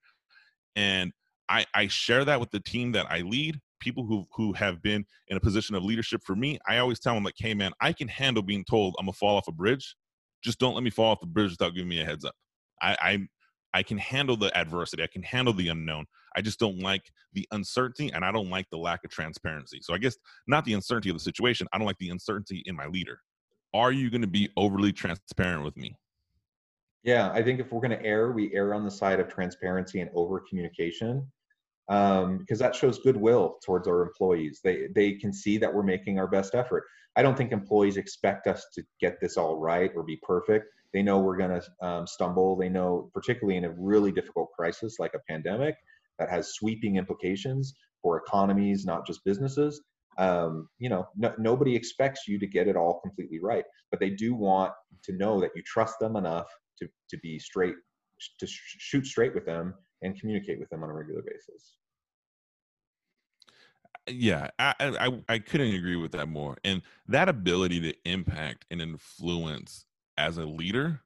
And 0.75 1.11
I, 1.49 1.65
I 1.73 1.87
share 1.87 2.25
that 2.25 2.39
with 2.39 2.51
the 2.51 2.59
team 2.59 2.91
that 2.93 3.07
I 3.11 3.21
lead 3.21 3.59
people 3.79 4.05
who 4.05 4.27
who 4.33 4.53
have 4.53 4.81
been 4.81 5.05
in 5.29 5.37
a 5.37 5.39
position 5.39 5.75
of 5.75 5.83
leadership 5.83 6.21
for 6.25 6.35
me, 6.35 6.59
I 6.67 6.77
always 6.77 6.99
tell 6.99 7.15
them 7.15 7.23
like, 7.23 7.35
hey 7.37 7.53
man, 7.53 7.71
I 7.81 7.93
can 7.93 8.07
handle 8.07 8.43
being 8.43 8.65
told 8.65 8.95
I'm 8.99 9.05
gonna 9.05 9.13
fall 9.13 9.37
off 9.37 9.47
a 9.47 9.51
bridge. 9.51 9.95
Just 10.43 10.59
don't 10.59 10.73
let 10.73 10.83
me 10.83 10.89
fall 10.89 11.11
off 11.11 11.19
the 11.21 11.27
bridge 11.27 11.51
without 11.51 11.73
giving 11.73 11.89
me 11.89 12.01
a 12.01 12.05
heads 12.05 12.25
up. 12.25 12.35
I, 12.81 12.97
I 13.01 13.27
I 13.73 13.83
can 13.83 13.97
handle 13.97 14.35
the 14.35 14.55
adversity. 14.57 15.03
I 15.03 15.07
can 15.07 15.23
handle 15.23 15.53
the 15.53 15.69
unknown. 15.69 16.05
I 16.35 16.41
just 16.41 16.59
don't 16.59 16.79
like 16.79 17.03
the 17.33 17.47
uncertainty 17.51 18.11
and 18.11 18.23
I 18.25 18.31
don't 18.31 18.49
like 18.49 18.67
the 18.71 18.77
lack 18.77 19.03
of 19.03 19.11
transparency. 19.11 19.79
So 19.81 19.93
I 19.93 19.97
guess 19.97 20.17
not 20.47 20.65
the 20.65 20.73
uncertainty 20.73 21.09
of 21.09 21.15
the 21.15 21.23
situation. 21.23 21.67
I 21.71 21.77
don't 21.77 21.87
like 21.87 21.97
the 21.99 22.09
uncertainty 22.09 22.63
in 22.65 22.75
my 22.75 22.87
leader. 22.87 23.19
Are 23.73 23.91
you 23.91 24.09
going 24.09 24.21
to 24.21 24.27
be 24.27 24.49
overly 24.57 24.91
transparent 24.91 25.63
with 25.63 25.77
me? 25.77 25.95
Yeah, 27.03 27.31
I 27.31 27.41
think 27.41 27.59
if 27.59 27.71
we're 27.71 27.81
going 27.81 27.97
to 27.97 28.05
err, 28.05 28.31
we 28.31 28.53
err 28.53 28.73
on 28.73 28.83
the 28.83 28.91
side 28.91 29.19
of 29.19 29.29
transparency 29.29 30.01
and 30.01 30.09
over 30.13 30.41
communication 30.41 31.25
um, 31.89 32.37
because 32.37 32.59
that 32.59 32.75
shows 32.75 32.99
goodwill 32.99 33.57
towards 33.65 33.87
our 33.87 34.03
employees. 34.03 34.61
They 34.63 34.87
they 34.93 35.13
can 35.13 35.33
see 35.33 35.57
that 35.57 35.73
we're 35.73 35.83
making 35.83 36.19
our 36.19 36.27
best 36.27 36.55
effort. 36.55 36.85
I 37.15 37.23
don't 37.23 37.35
think 37.35 37.51
employees 37.51 37.97
expect 37.97 38.47
us 38.47 38.65
to 38.75 38.83
get 39.01 39.19
this 39.19 39.37
all 39.37 39.57
right 39.57 39.91
or 39.95 40.03
be 40.03 40.19
perfect. 40.21 40.65
They 40.93 41.01
know 41.01 41.19
we're 41.19 41.37
going 41.37 41.59
to 41.61 41.85
um, 41.85 42.07
stumble. 42.07 42.55
They 42.55 42.69
know, 42.69 43.09
particularly 43.13 43.57
in 43.57 43.65
a 43.65 43.71
really 43.71 44.11
difficult 44.11 44.51
crisis 44.57 44.97
like 44.99 45.13
a 45.15 45.31
pandemic 45.31 45.75
that 46.17 46.29
has 46.29 46.53
sweeping 46.53 46.97
implications 46.97 47.73
for 48.01 48.17
economies, 48.17 48.85
not 48.85 49.05
just 49.05 49.23
businesses. 49.25 49.81
Um, 50.19 50.67
you 50.79 50.89
know, 50.89 51.07
no, 51.15 51.33
nobody 51.37 51.75
expects 51.75 52.27
you 52.27 52.37
to 52.39 52.45
get 52.45 52.67
it 52.67 52.75
all 52.75 52.99
completely 52.99 53.39
right, 53.39 53.63
but 53.89 53.99
they 53.99 54.09
do 54.09 54.35
want 54.35 54.73
to 55.03 55.13
know 55.13 55.39
that 55.39 55.51
you 55.55 55.63
trust 55.63 55.95
them 55.99 56.15
enough 56.15 56.47
to 56.79 56.87
to 57.09 57.17
be 57.19 57.39
straight, 57.39 57.75
to 58.39 58.45
sh- 58.45 58.75
shoot 58.79 59.05
straight 59.05 59.33
with 59.33 59.45
them 59.45 59.73
and 60.01 60.19
communicate 60.19 60.59
with 60.59 60.69
them 60.69 60.83
on 60.83 60.89
a 60.89 60.93
regular 60.93 61.21
basis. 61.21 61.77
Yeah 64.07 64.49
I, 64.57 64.73
I 64.79 65.19
i 65.29 65.39
couldn't 65.39 65.75
agree 65.75 65.95
with 65.95 66.13
that 66.13 66.27
more 66.27 66.57
and 66.63 66.81
that 67.07 67.29
ability 67.29 67.79
to 67.81 67.93
impact 68.05 68.65
and 68.71 68.81
influence 68.81 69.85
as 70.17 70.37
a 70.37 70.45
leader 70.45 71.01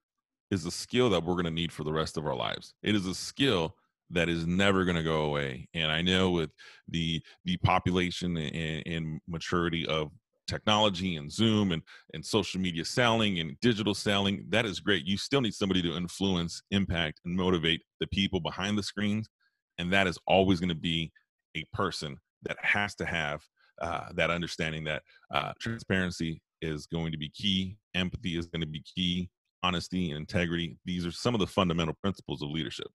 is 0.53 0.65
a 0.65 0.71
skill 0.71 1.09
that 1.09 1.23
we're 1.23 1.33
going 1.33 1.45
to 1.45 1.51
need 1.51 1.71
for 1.71 1.83
the 1.83 1.91
rest 1.91 2.15
of 2.15 2.25
our 2.25 2.35
lives. 2.35 2.73
It 2.81 2.95
is 2.95 3.05
a 3.05 3.15
skill 3.15 3.75
that 4.13 4.29
is 4.29 4.45
never 4.47 4.85
going 4.85 4.95
to 4.95 5.03
go 5.03 5.23
away 5.23 5.67
and 5.73 5.91
i 5.91 6.01
know 6.01 6.31
with 6.31 6.51
the 6.87 7.21
the 7.45 7.57
population 7.57 8.37
and, 8.37 8.83
and 8.85 9.21
maturity 9.27 9.85
of 9.87 10.11
technology 10.47 11.15
and 11.15 11.31
zoom 11.31 11.71
and 11.71 11.81
and 12.13 12.25
social 12.25 12.59
media 12.59 12.83
selling 12.83 13.39
and 13.39 13.57
digital 13.61 13.93
selling 13.93 14.45
that 14.49 14.65
is 14.65 14.79
great 14.79 15.05
you 15.05 15.17
still 15.17 15.41
need 15.41 15.53
somebody 15.53 15.81
to 15.81 15.95
influence 15.95 16.61
impact 16.71 17.19
and 17.25 17.35
motivate 17.35 17.81
the 17.99 18.07
people 18.07 18.39
behind 18.39 18.77
the 18.77 18.83
screens 18.83 19.29
and 19.77 19.91
that 19.91 20.07
is 20.07 20.17
always 20.27 20.59
going 20.59 20.69
to 20.69 20.75
be 20.75 21.11
a 21.55 21.63
person 21.73 22.17
that 22.43 22.57
has 22.61 22.95
to 22.95 23.05
have 23.05 23.41
uh, 23.81 24.05
that 24.13 24.29
understanding 24.29 24.83
that 24.83 25.03
uh, 25.33 25.51
transparency 25.59 26.41
is 26.61 26.85
going 26.85 27.11
to 27.11 27.17
be 27.17 27.29
key, 27.29 27.77
empathy 27.95 28.37
is 28.37 28.47
going 28.47 28.61
to 28.61 28.67
be 28.67 28.83
key, 28.83 29.29
honesty 29.63 30.11
and 30.11 30.19
integrity. 30.19 30.77
These 30.85 31.05
are 31.05 31.11
some 31.11 31.33
of 31.33 31.39
the 31.39 31.47
fundamental 31.47 31.95
principles 32.01 32.41
of 32.41 32.49
leadership. 32.49 32.87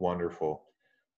Wonderful. 0.00 0.64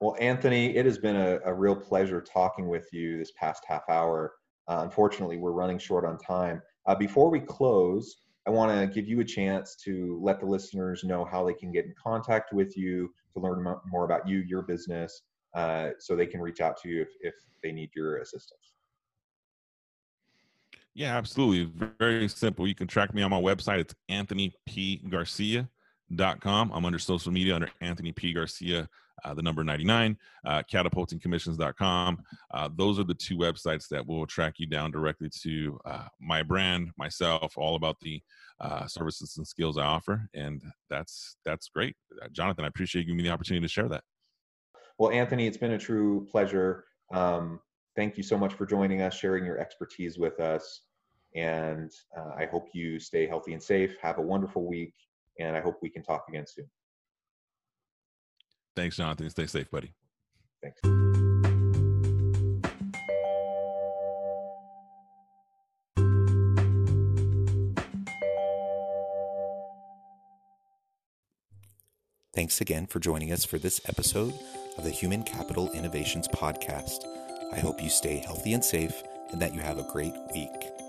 Well, 0.01 0.17
Anthony, 0.21 0.77
it 0.77 0.85
has 0.85 0.99
been 0.99 1.17
a, 1.17 1.39
a 1.45 1.55
real 1.55 1.77
pleasure 1.77 2.21
talking 2.21 2.69
with 2.69 2.89
you 2.93 3.19
this 3.19 3.33
past 3.39 3.63
half 3.67 3.89
hour. 3.89 4.35
Uh, 4.69 4.81
unfortunately, 4.83 5.39
we're 5.39 5.53
running 5.53 5.79
short 5.79 6.05
on 6.05 6.19
time. 6.19 6.61
Uh, 6.87 6.95
before 6.95 7.31
we 7.31 7.41
close, 7.41 8.17
I 8.47 8.51
want 8.51 8.77
to 8.77 8.93
give 8.93 9.09
you 9.09 9.21
a 9.21 9.25
chance 9.25 9.77
to 9.85 10.19
let 10.21 10.41
the 10.41 10.47
listeners 10.47 11.05
know 11.05 11.25
how 11.25 11.47
they 11.47 11.55
can 11.55 11.71
get 11.71 11.85
in 11.85 11.95
contact 12.03 12.53
with 12.53 12.77
you 12.77 13.15
to 13.35 13.41
learn 13.41 13.63
more 13.87 14.05
about 14.05 14.29
you, 14.29 14.39
your 14.39 14.63
business, 14.63 15.23
uh, 15.55 15.91
so 16.01 16.17
they 16.17 16.27
can 16.27 16.41
reach 16.41 16.61
out 16.61 16.77
to 16.83 16.89
you 16.89 17.03
if, 17.03 17.09
if 17.21 17.35
they 17.63 17.71
need 17.71 17.91
your 17.95 18.17
assistance. 18.19 18.73
Yeah, 20.95 21.17
absolutely. 21.17 21.89
Very 21.99 22.29
simple. 22.29 22.67
You 22.67 22.75
can 22.75 22.89
track 22.89 23.15
me 23.15 23.23
on 23.23 23.31
my 23.31 23.41
website. 23.41 23.79
It's 23.79 23.95
anthonypgarcia.com. 26.13 26.73
I'm 26.73 26.85
under 26.85 26.99
social 26.99 27.33
media 27.33 27.55
under 27.55 27.71
Anthony 27.81 28.13
P. 28.13 28.33
Garcia, 28.33 28.89
uh, 29.25 29.35
the 29.35 29.43
number 29.43 29.63
99, 29.65 30.17
uh, 30.47 30.63
catapultingcommissions.com. 30.71 32.23
Uh, 32.53 32.69
those 32.75 32.99
are 32.99 33.05
the 33.05 33.15
two 33.15 33.37
websites 33.37 33.89
that 33.89 34.07
will 34.07 34.27
track 34.27 34.55
you 34.59 34.67
down 34.67 34.91
directly 34.91 35.29
to 35.43 35.79
uh, 35.85 36.07
my 36.21 36.43
brand, 36.43 36.91
myself, 36.97 37.57
all 37.57 37.77
about 37.77 37.99
the 38.01 38.21
uh, 38.61 38.87
services 38.87 39.37
and 39.37 39.47
skills 39.47 39.79
I 39.79 39.85
offer. 39.85 40.29
And 40.35 40.63
that's, 40.89 41.37
that's 41.45 41.69
great. 41.69 41.97
Uh, 42.23 42.29
Jonathan, 42.33 42.65
I 42.65 42.69
appreciate 42.69 43.03
you 43.03 43.07
giving 43.07 43.19
me 43.19 43.23
the 43.25 43.31
opportunity 43.31 43.65
to 43.65 43.73
share 43.73 43.89
that. 43.89 44.05
Well, 44.99 45.11
Anthony, 45.11 45.47
it's 45.47 45.57
been 45.57 45.73
a 45.73 45.79
true 45.79 46.27
pleasure. 46.31 46.85
Um, 47.13 47.61
thank 47.97 48.17
you 48.17 48.23
so 48.23 48.39
much 48.39 48.55
for 48.55 48.67
joining 48.67 49.03
us, 49.03 49.15
sharing 49.15 49.45
your 49.45 49.59
expertise 49.59 50.19
with 50.19 50.39
us. 50.41 50.83
And 51.35 51.91
uh, 52.17 52.33
I 52.37 52.47
hope 52.47 52.69
you 52.75 52.99
stay 52.99 53.27
healthy 53.27 53.55
and 53.55 53.63
safe. 53.63 53.97
Have 54.03 54.19
a 54.19 54.23
wonderful 54.23 54.67
week. 54.67 54.93
And 55.39 55.57
I 55.57 55.61
hope 55.61 55.79
we 55.83 55.91
can 55.91 56.03
talk 56.03 56.25
again 56.29 56.47
soon. 56.47 56.69
Thanks, 58.75 58.97
Jonathan. 58.97 59.29
Stay 59.31 59.47
safe, 59.47 59.71
buddy. 59.71 59.93
Thanks. 60.63 60.81
Thanks 72.35 72.63
again 72.63 72.87
for 72.87 72.99
joining 72.99 73.31
us 73.31 73.45
for 73.45 73.59
this 73.59 73.81
episode 73.89 74.33
of 74.79 74.85
the 74.85 74.91
Human 74.91 75.23
Capital 75.23 75.71
Innovations 75.73 76.27
Podcast. 76.29 77.05
I 77.53 77.61
hope 77.61 77.83
you 77.83 77.91
stay 77.91 78.17
healthy 78.17 78.55
and 78.55 78.65
safe 78.65 79.03
and 79.31 79.41
that 79.43 79.55
you 79.55 79.61
have 79.61 79.79
a 79.79 79.87
great 79.93 80.15
week. 80.35 80.82